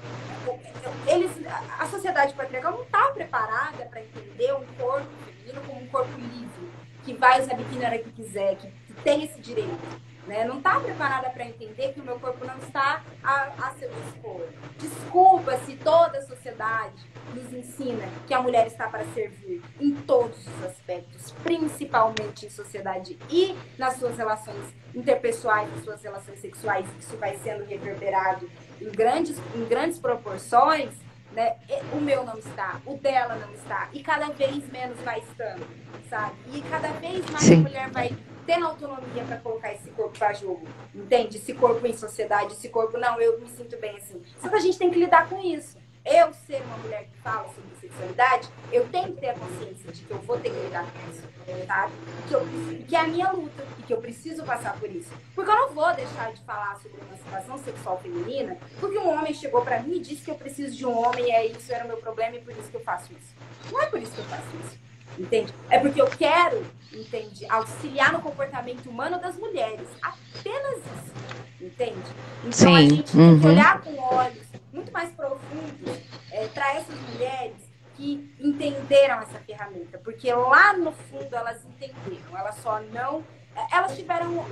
[1.06, 1.30] Eles,
[1.78, 6.70] a sociedade patriarcal não está preparada para entender um corpo feminino como um corpo livre,
[7.04, 10.44] que vai usar biquíni na hora que quiser, que, que tem esse direito né?
[10.44, 14.46] Não está preparada para entender que o meu corpo não está a, a seu dispor.
[14.78, 20.46] Desculpa se toda a sociedade nos ensina que a mulher está para servir em todos
[20.46, 27.16] os aspectos, principalmente em sociedade e nas suas relações interpessoais, nas suas relações sexuais, isso
[27.16, 28.48] vai sendo reverberado
[28.80, 30.90] em grandes, em grandes proporções.
[31.32, 31.56] Né?
[31.92, 35.66] O meu não está, o dela não está, e cada vez menos vai estando,
[36.08, 36.34] sabe?
[36.54, 37.56] E cada vez mais Sim.
[37.56, 38.16] a mulher vai
[38.46, 41.36] tendo autonomia para colocar esse corpo para jogo, entende?
[41.36, 44.22] Esse corpo em sociedade, esse corpo, não, eu me sinto bem assim.
[44.40, 45.76] Só que a gente tem que lidar com isso.
[46.04, 50.02] Eu ser uma mulher que fala sobre sexualidade, eu tenho que ter a consciência de
[50.04, 51.22] que eu vou ter que lidar com isso,
[51.66, 51.90] tá?
[52.28, 52.46] Que, eu,
[52.86, 55.10] que é a minha luta e que eu preciso passar por isso.
[55.34, 59.62] Porque eu não vou deixar de falar sobre emancipação sexual feminina porque um homem chegou
[59.62, 61.88] para mim e disse que eu preciso de um homem e é isso era o
[61.88, 63.34] meu problema e por isso que eu faço isso.
[63.72, 64.86] Não é por isso que eu faço isso
[65.18, 65.52] entende?
[65.70, 69.88] É porque eu quero, entende, auxiliar no comportamento humano das mulheres.
[70.02, 72.10] Apenas isso, entende?
[72.40, 72.76] Então Sim.
[72.76, 73.30] a gente uhum.
[73.30, 73.52] tem que uhum.
[73.52, 75.98] olhar com olhos muito mais profundos
[76.30, 77.56] é, para essas mulheres
[77.96, 83.96] que entenderam essa ferramenta, porque lá no fundo elas entenderam, elas só não, é, elas
[83.96, 84.44] tiveram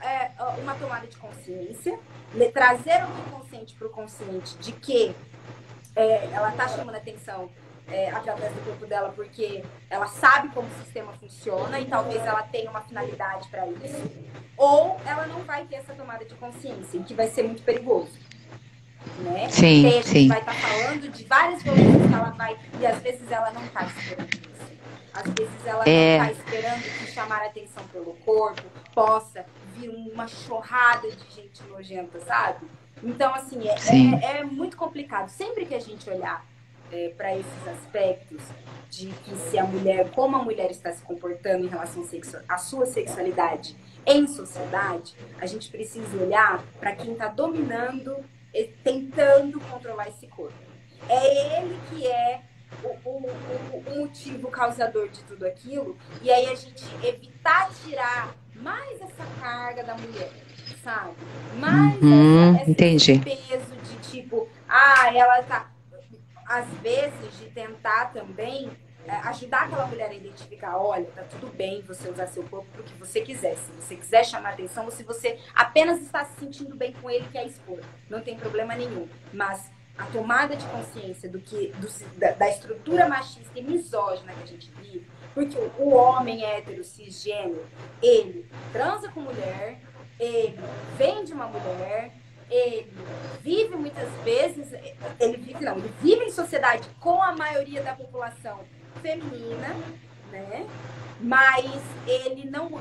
[0.00, 1.98] é, uma tomada de consciência,
[2.52, 5.14] trazeram o inconsciente para o consciente de que
[5.94, 7.48] é, ela está chamando atenção
[7.90, 12.42] é, através do corpo dela porque ela sabe como o sistema funciona e talvez ela
[12.42, 14.10] tenha uma finalidade para isso.
[14.56, 18.10] Ou ela não vai ter essa tomada de consciência, que vai ser muito perigoso.
[19.20, 19.48] Né?
[19.48, 20.28] Sim, a gente sim.
[20.28, 22.58] vai estar tá falando de várias violências que ela vai.
[22.80, 24.78] E às vezes ela não está esperando isso.
[25.14, 26.18] Às vezes ela é...
[26.18, 28.62] não está esperando que chamar a atenção pelo corpo
[28.94, 32.66] possa vir uma chorrada de gente nojenta, sabe?
[33.02, 33.74] Então, assim, é,
[34.24, 35.28] é, é muito complicado.
[35.28, 36.44] Sempre que a gente olhar
[36.92, 38.42] é, para esses aspectos
[38.90, 42.04] de que se a mulher, como a mulher está se comportando em relação
[42.48, 43.76] à sua sexualidade
[44.06, 48.16] em sociedade, a gente precisa olhar para quem está dominando
[48.54, 50.56] e tentando controlar esse corpo.
[51.08, 52.40] É ele que é
[52.82, 58.34] o, o, o, o motivo causador de tudo aquilo, e aí a gente evitar tirar
[58.54, 60.30] mais essa carga da mulher,
[60.82, 61.12] sabe?
[61.58, 65.70] Mais uhum, essa, esse peso de tipo, ah, ela tá
[66.48, 68.70] às vezes, de tentar também
[69.06, 72.80] é, ajudar aquela mulher a identificar, olha, tá tudo bem você usar seu corpo para
[72.80, 73.56] o que você quiser.
[73.56, 77.28] Se você quiser chamar atenção, ou se você apenas está se sentindo bem com ele,
[77.30, 77.80] quer expor.
[78.08, 79.08] Não tem problema nenhum.
[79.32, 81.88] Mas a tomada de consciência do que do,
[82.18, 86.84] da, da, estrutura machista e misógina que a gente vive, porque o, o homem hétero,
[86.84, 87.66] cisgênero,
[88.00, 89.80] ele transa com mulher,
[90.18, 90.58] ele
[90.96, 92.12] vende uma mulher,
[92.50, 92.90] ele
[93.42, 94.72] vive muitas vezes,
[95.20, 98.60] ele vive não, ele vive em sociedade com a maioria da população
[99.02, 99.76] feminina,
[100.30, 100.66] né?
[101.20, 102.80] Mas ele não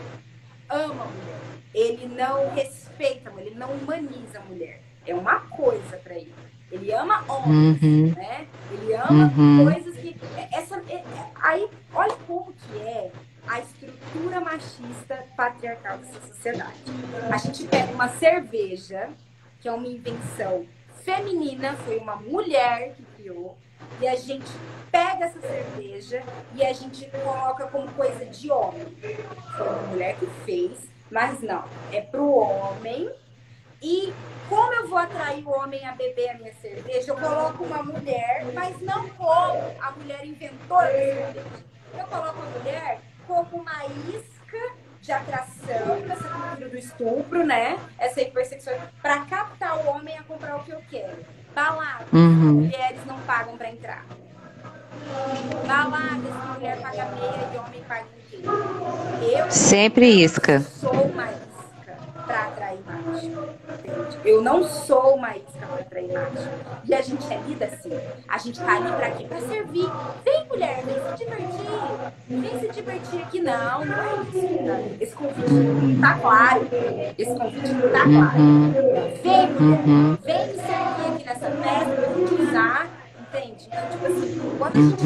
[0.69, 1.39] ama a mulher,
[1.73, 4.81] ele não respeita a mulher, ele não humaniza a mulher.
[5.05, 6.33] É uma coisa para ele.
[6.69, 8.13] Ele ama homens, uhum.
[8.13, 8.45] né?
[8.71, 9.71] Ele ama uhum.
[9.71, 10.15] coisas que
[10.51, 11.03] essa é, é,
[11.35, 13.11] aí olha como que é
[13.47, 16.75] a estrutura machista patriarcal dessa sociedade.
[17.31, 19.09] A gente pega uma cerveja
[19.59, 20.65] que é uma invenção
[21.03, 23.57] feminina, foi uma mulher que criou,
[23.99, 24.51] e a gente
[24.91, 28.85] pega essa cerveja e a gente coloca como coisa de homem.
[29.55, 33.09] Foi uma mulher que fez, mas não, é pro homem.
[33.81, 34.11] E
[34.49, 38.45] como eu vou atrair o homem a beber a minha cerveja, eu coloco uma mulher,
[38.53, 41.65] mas não como a mulher inventora da cerveja.
[41.97, 47.77] Eu coloco a mulher como uma isca de atração nessa cultura do estupro, né?
[47.97, 51.17] Essa hipersexualidade, para captar o homem a comprar o que eu quero.
[51.53, 52.53] Baladas, uhum.
[52.53, 54.05] mulheres não pagam para entrar.
[55.65, 58.51] Baladas, mulher paga meia e homem paga inteiro.
[59.21, 60.59] Eu sempre isca.
[60.59, 63.49] Sou uma isca para atrair macho.
[64.27, 65.29] Eu não sou uma
[65.79, 66.49] atrair macho.
[66.83, 67.91] E a gente é lida assim.
[68.27, 69.23] A gente tá ali para quê?
[69.23, 69.89] Para servir.
[70.25, 72.11] Vem, mulher, vem se divertir.
[72.27, 73.39] Vem se divertir aqui.
[73.39, 74.97] Não, não é isso.
[74.99, 76.67] Esse convite não tá claro.
[77.17, 78.37] Esse convite não tá claro.
[79.23, 82.87] Vem, mulher, vem me servir aqui nessa festa pra gente usar.
[83.21, 83.67] Entende?
[83.67, 84.97] Então, tipo assim, quando a gente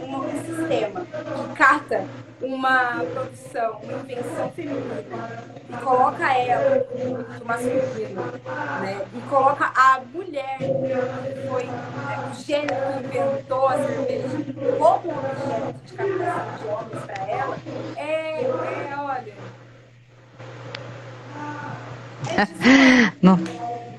[0.00, 2.04] tem um sistema que cata
[2.40, 5.04] uma produção, uma invenção feminina
[5.68, 6.86] e coloca ela
[7.38, 8.22] no masculino,
[8.80, 9.06] né?
[9.14, 14.28] E coloca a mulher que foi né, o gênero que inventou a cerveja
[14.78, 17.56] como um objeto de captação de homens para ela,
[17.96, 19.34] é, é, olha,
[23.22, 23.38] Não.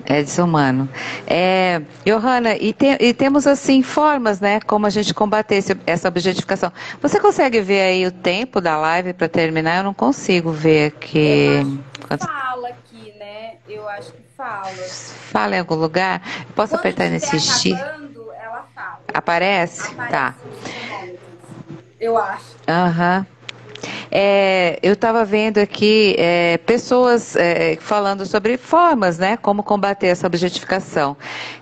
[0.08, 0.88] É desumano.
[1.26, 6.08] É, Johanna, e, te, e, temos assim formas, né, como a gente combater esse, essa
[6.08, 6.72] objetificação.
[7.02, 9.76] Você consegue ver aí o tempo da live para terminar?
[9.76, 11.60] Eu não consigo ver aqui.
[12.18, 13.56] Fala aqui, né?
[13.68, 14.72] Eu acho que fala.
[15.30, 16.22] Fala em algum lugar?
[16.54, 17.66] Posso Quando apertar nesse X?
[17.78, 19.00] ela fala.
[19.12, 19.92] Aparece?
[19.92, 20.34] Aparece tá.
[22.00, 22.56] Eu acho.
[22.66, 23.18] Aham.
[23.18, 23.37] Uhum.
[24.10, 30.26] É, eu estava vendo aqui é, pessoas é, falando sobre formas, né, como combater essa
[30.26, 31.16] objetificação.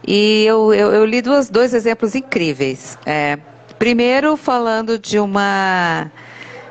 [0.07, 2.99] E eu, eu, eu li duas, dois exemplos incríveis.
[3.05, 3.39] É,
[3.79, 6.11] primeiro, falando de uma.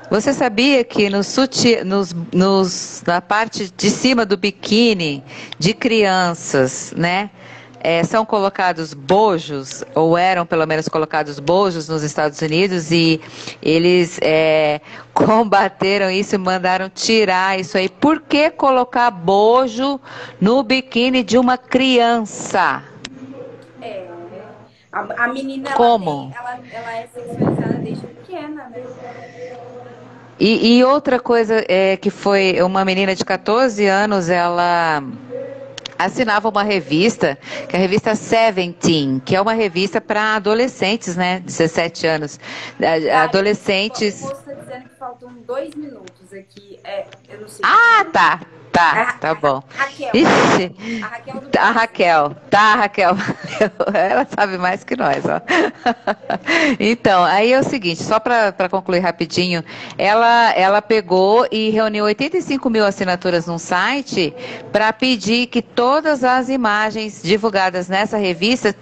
[0.10, 5.24] Você sabia que no suti, nos, nos, na parte de cima do biquíni
[5.58, 7.30] de crianças, né?
[7.86, 13.22] É, são colocados bojos, ou eram pelo menos colocados bojos nos Estados Unidos, e
[13.62, 14.82] eles é,
[15.14, 17.88] combateram isso e mandaram tirar isso aí.
[17.88, 20.02] Por que colocar bojo
[20.42, 22.82] no biquíni de uma criança?
[23.80, 24.08] É,
[24.92, 26.34] a, a menina Como?
[26.36, 28.84] Ela, tem, ela, ela é sexualizada desde pequena, né?
[30.40, 35.02] E, e, outra coisa é que foi uma menina de 14 anos, ela
[35.98, 37.38] assinava uma revista,
[37.68, 41.40] que é a revista Seventeen, que é uma revista para adolescentes, né?
[41.40, 42.40] 17 anos.
[43.24, 44.22] Adolescentes.
[44.22, 46.80] Você está dizendo que faltam dois minutos aqui.
[46.84, 47.62] É, eu não sei.
[47.64, 48.42] Ah, tá.
[48.76, 49.64] Tá, tá bom.
[49.74, 50.12] Raquel.
[50.14, 51.02] Ixi.
[51.02, 52.36] A Raquel do tá, a Raquel.
[52.50, 53.12] Tá, Raquel.
[53.96, 55.40] Ela sabe mais que nós, ó.
[56.80, 59.64] Então, aí é o seguinte, só para concluir rapidinho,
[59.98, 64.34] ela, ela pegou e reuniu 85 mil assinaturas num site
[64.72, 68.76] para pedir que todas as imagens divulgadas nessa revista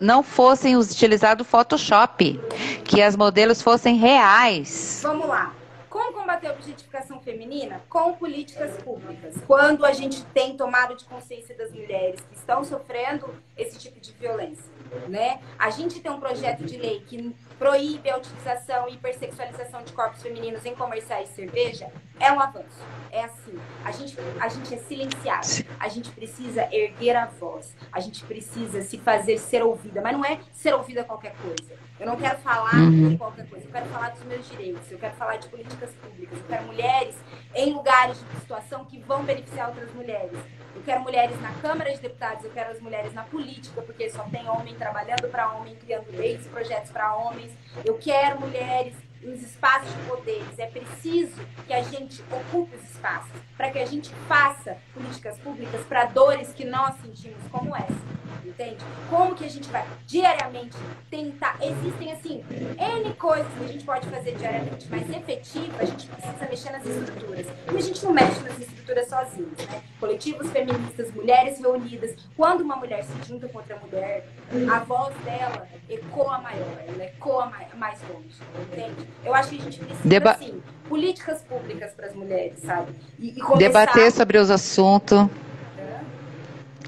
[0.00, 2.40] não fossem utilizadas Photoshop,
[2.84, 5.00] que as modelos fossem reais.
[5.02, 5.52] Vamos lá.
[5.92, 7.82] Como combater a objetificação feminina?
[7.86, 9.34] Com políticas públicas.
[9.46, 13.28] Quando a gente tem tomado de consciência das mulheres que estão sofrendo
[13.58, 14.64] esse tipo de violência.
[15.06, 15.42] Né?
[15.58, 20.22] A gente tem um projeto de lei que proíbe a utilização e hipersexualização de corpos
[20.22, 22.80] femininos em comerciais de cerveja, é um avanço.
[23.10, 23.58] É assim.
[23.84, 25.46] A gente, a gente é silenciado.
[25.78, 27.76] A gente precisa erguer a voz.
[27.92, 30.00] A gente precisa se fazer ser ouvida.
[30.00, 31.81] Mas não é ser ouvida qualquer coisa.
[32.02, 33.10] Eu não quero falar uhum.
[33.10, 33.64] de qualquer coisa.
[33.64, 34.90] Eu quero falar dos meus direitos.
[34.90, 36.36] Eu quero falar de políticas públicas.
[36.36, 37.14] Eu quero mulheres
[37.54, 40.36] em lugares de situação que vão beneficiar outras mulheres.
[40.74, 44.24] Eu quero mulheres na Câmara de Deputados, eu quero as mulheres na política, porque só
[44.24, 47.52] tem homem trabalhando para homem, criando leis, projetos para homens.
[47.84, 50.58] Eu quero mulheres nos espaços de poderes.
[50.58, 55.80] É preciso que a gente ocupe os espaços para que a gente faça políticas públicas
[55.86, 58.12] para dores que nós sentimos como essa
[58.52, 58.76] entende?
[59.08, 60.76] Como que a gente vai diariamente
[61.10, 61.58] tentar.
[61.60, 62.44] Existem, assim,
[62.78, 66.84] N coisas que a gente pode fazer diariamente, mas efetiva, a gente precisa mexer nas
[66.84, 67.46] estruturas.
[67.72, 69.82] E a gente não mexe nas estruturas sozinhos, né?
[69.98, 72.16] Coletivos feministas, mulheres reunidas.
[72.36, 74.26] Quando uma mulher se junta com outra mulher,
[74.70, 79.08] a voz dela ecoa maior, ela ecoa mais longe, entende?
[79.24, 82.92] Eu acho que a gente precisa, Deba assim, políticas públicas para as mulheres, sabe?
[83.18, 83.56] E, e começar...
[83.56, 85.28] Debater sobre os assuntos.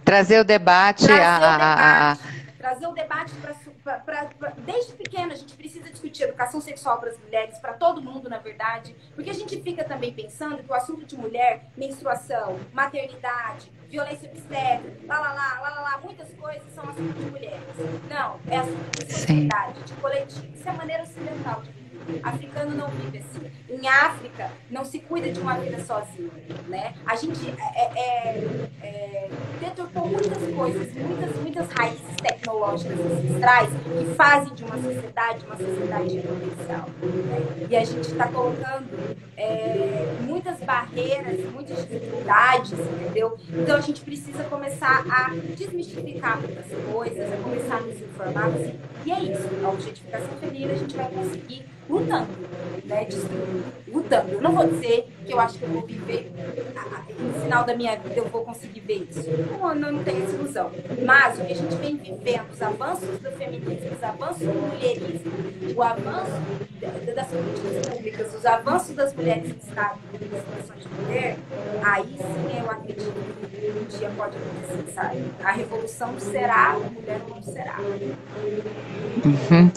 [0.04, 1.06] Trazer o debate.
[1.06, 2.18] Trazer a, o debate, a...
[2.58, 3.54] Trazer o debate para.
[4.64, 8.38] Desde pequeno, a gente precisa discutir educação sexual para as mulheres, para todo mundo, na
[8.38, 8.96] verdade.
[9.14, 15.06] Porque a gente fica também pensando que o assunto de mulher, menstruação, maternidade, violência obstétrica,
[15.06, 17.60] lá, lá, lá, lá, lá, lá, muitas coisas são assunto de mulheres.
[18.08, 20.46] Não, é assunto de sociedade, de coletivo.
[20.54, 21.83] Isso é maneira ocidental de.
[22.22, 23.50] Africano não vive assim.
[23.68, 26.30] Em África, não se cuida de uma vida sozinho,
[26.68, 26.94] né?
[27.06, 29.30] A gente é, é, é,
[29.60, 36.20] deturpou muitas coisas, muitas, muitas raízes tecnológicas ancestrais que fazem de uma sociedade uma sociedade
[36.20, 36.88] potencial.
[37.02, 37.66] Né?
[37.70, 43.36] E a gente está colocando é, muitas barreiras, muitas dificuldades, entendeu?
[43.50, 48.46] Então a gente precisa começar a desmistificar muitas coisas, a começar a nos informar.
[48.46, 48.78] Assim.
[49.04, 49.48] E é isso.
[49.64, 52.28] A objetificação feminina a gente vai conseguir lutando,
[52.84, 53.06] né?
[53.88, 54.32] lutando.
[54.32, 56.30] Eu não vou dizer que eu acho que eu vou viver,
[57.18, 59.28] no final da minha vida eu vou conseguir ver isso.
[59.50, 60.70] Não, não, não tenho essa ilusão.
[61.04, 65.32] Mas o que a gente vem vivendo, os avanços do feminismo, os avanços do mulherismo,
[65.74, 66.32] o avanço
[67.14, 71.36] das políticas públicas, os avanços das mulheres que estão em situação de poder,
[71.82, 73.12] aí sim eu acredito
[73.50, 75.24] que um dia pode acontecer, sabe?
[75.42, 77.78] A revolução será, a mulher não será.
[79.24, 79.70] Uhum.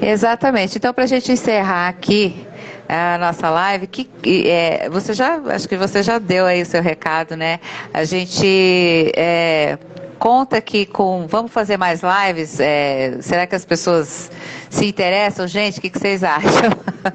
[0.00, 0.78] Exatamente.
[0.78, 2.46] Então, para a gente aqui
[2.88, 4.08] a nossa live, que
[4.48, 7.58] é, você já, acho que você já deu aí o seu recado, né?
[7.92, 9.78] A gente é,
[10.18, 12.60] conta que com, vamos fazer mais lives.
[12.60, 14.30] É, será que as pessoas
[14.70, 15.78] se interessam, gente?
[15.78, 16.70] O que, que vocês acham?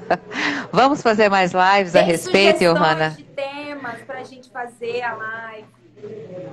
[0.71, 3.11] vamos fazer mais lives Tem a respeito, Johanna?
[3.11, 5.78] de temas para a gente fazer a live.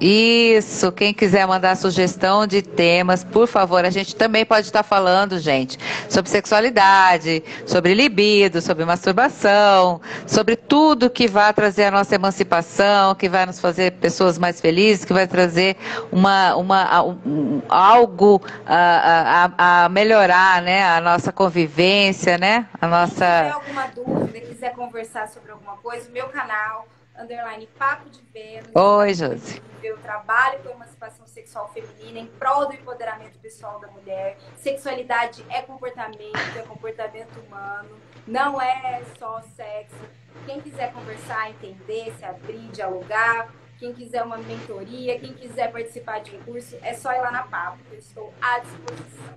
[0.01, 5.39] Isso, quem quiser mandar sugestão de temas, por favor, a gente também pode estar falando,
[5.39, 5.79] gente,
[6.09, 13.27] sobre sexualidade, sobre libido, sobre masturbação, sobre tudo que vai trazer a nossa emancipação, que
[13.27, 15.77] vai nos fazer pessoas mais felizes, que vai trazer
[16.13, 23.15] uma, uma, um, algo a, a, a, melhorar, né, a nossa convivência, né, a nossa...
[23.15, 26.87] Se tiver alguma dúvida, quiser conversar sobre alguma coisa, o meu canal
[27.19, 28.71] underline Papo de Vênus.
[28.75, 29.63] Oi, Josi.
[29.83, 34.37] Eu trabalho com emancipação sexual feminina em prol do empoderamento pessoal da mulher.
[34.57, 37.97] Sexualidade é comportamento, é comportamento humano,
[38.27, 39.97] não é só sexo.
[40.45, 43.49] Quem quiser conversar, entender, se abrir, dialogar,
[43.79, 47.43] quem quiser uma mentoria, quem quiser participar de um curso, é só ir lá na
[47.43, 49.37] Papo, eu estou à disposição.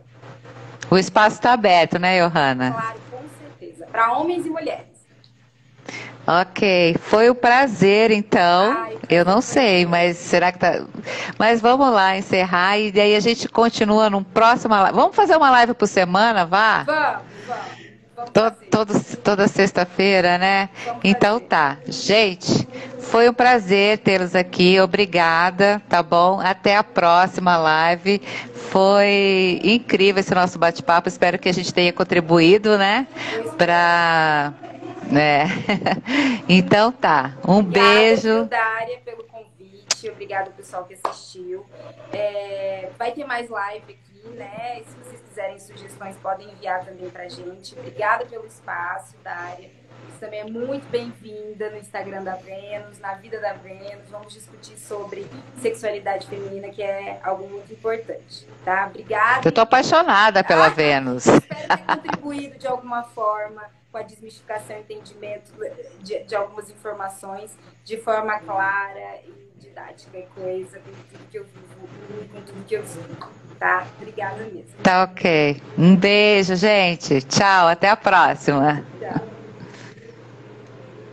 [0.90, 2.72] O espaço está aberto, né, Johanna?
[2.72, 3.86] Claro, com certeza.
[3.88, 5.00] Para homens e mulheres.
[6.30, 8.72] Ok, foi um prazer então.
[8.72, 10.84] Ai, eu não sei, mas será que tá.
[11.40, 14.76] Mas vamos lá encerrar e daí a gente continua num próximo.
[14.94, 16.84] Vamos fazer uma live por semana, vá?
[16.84, 17.80] Vamos, vamos.
[18.32, 20.70] Todo, todo, toda sexta-feira, né?
[21.04, 21.78] Então tá.
[21.88, 22.68] Gente,
[23.00, 24.80] foi um prazer tê-los aqui.
[24.80, 26.40] Obrigada, tá bom?
[26.40, 28.22] Até a próxima live.
[28.70, 31.10] Foi incrível esse nosso bate-papo.
[31.10, 33.08] Espero que a gente tenha contribuído, né?
[33.58, 34.54] Para
[35.04, 35.46] né?
[36.48, 37.38] então tá.
[37.48, 38.46] Um Obrigada, beijo.
[38.46, 40.10] Dária, pelo convite.
[40.10, 41.66] Obrigado, pessoal que assistiu.
[42.12, 44.82] É, vai ter mais live aqui, né?
[44.86, 47.78] Se vocês quiserem sugestões, podem enviar também pra gente.
[47.78, 49.70] Obrigada pelo espaço, Dária.
[50.08, 54.10] Você também é muito bem-vinda no Instagram da Vênus, na vida da Vênus.
[54.10, 55.26] Vamos discutir sobre
[55.62, 58.88] sexualidade feminina, que é algo muito importante, tá?
[58.88, 59.48] Obrigada.
[59.48, 61.26] Eu tô apaixonada pela ah, Vênus.
[61.26, 65.52] Espero ter contribuído de alguma forma com a desmistificação e entendimento
[66.00, 71.44] de, de, algumas informações de forma clara e didática e coesa com tudo que eu
[71.46, 73.30] vivo e com tudo que eu sinto.
[73.58, 73.86] Tá?
[73.98, 74.72] Obrigada mesmo.
[74.82, 75.62] Tá ok.
[75.78, 77.22] Um beijo, gente.
[77.24, 78.86] Tchau, até a próxima.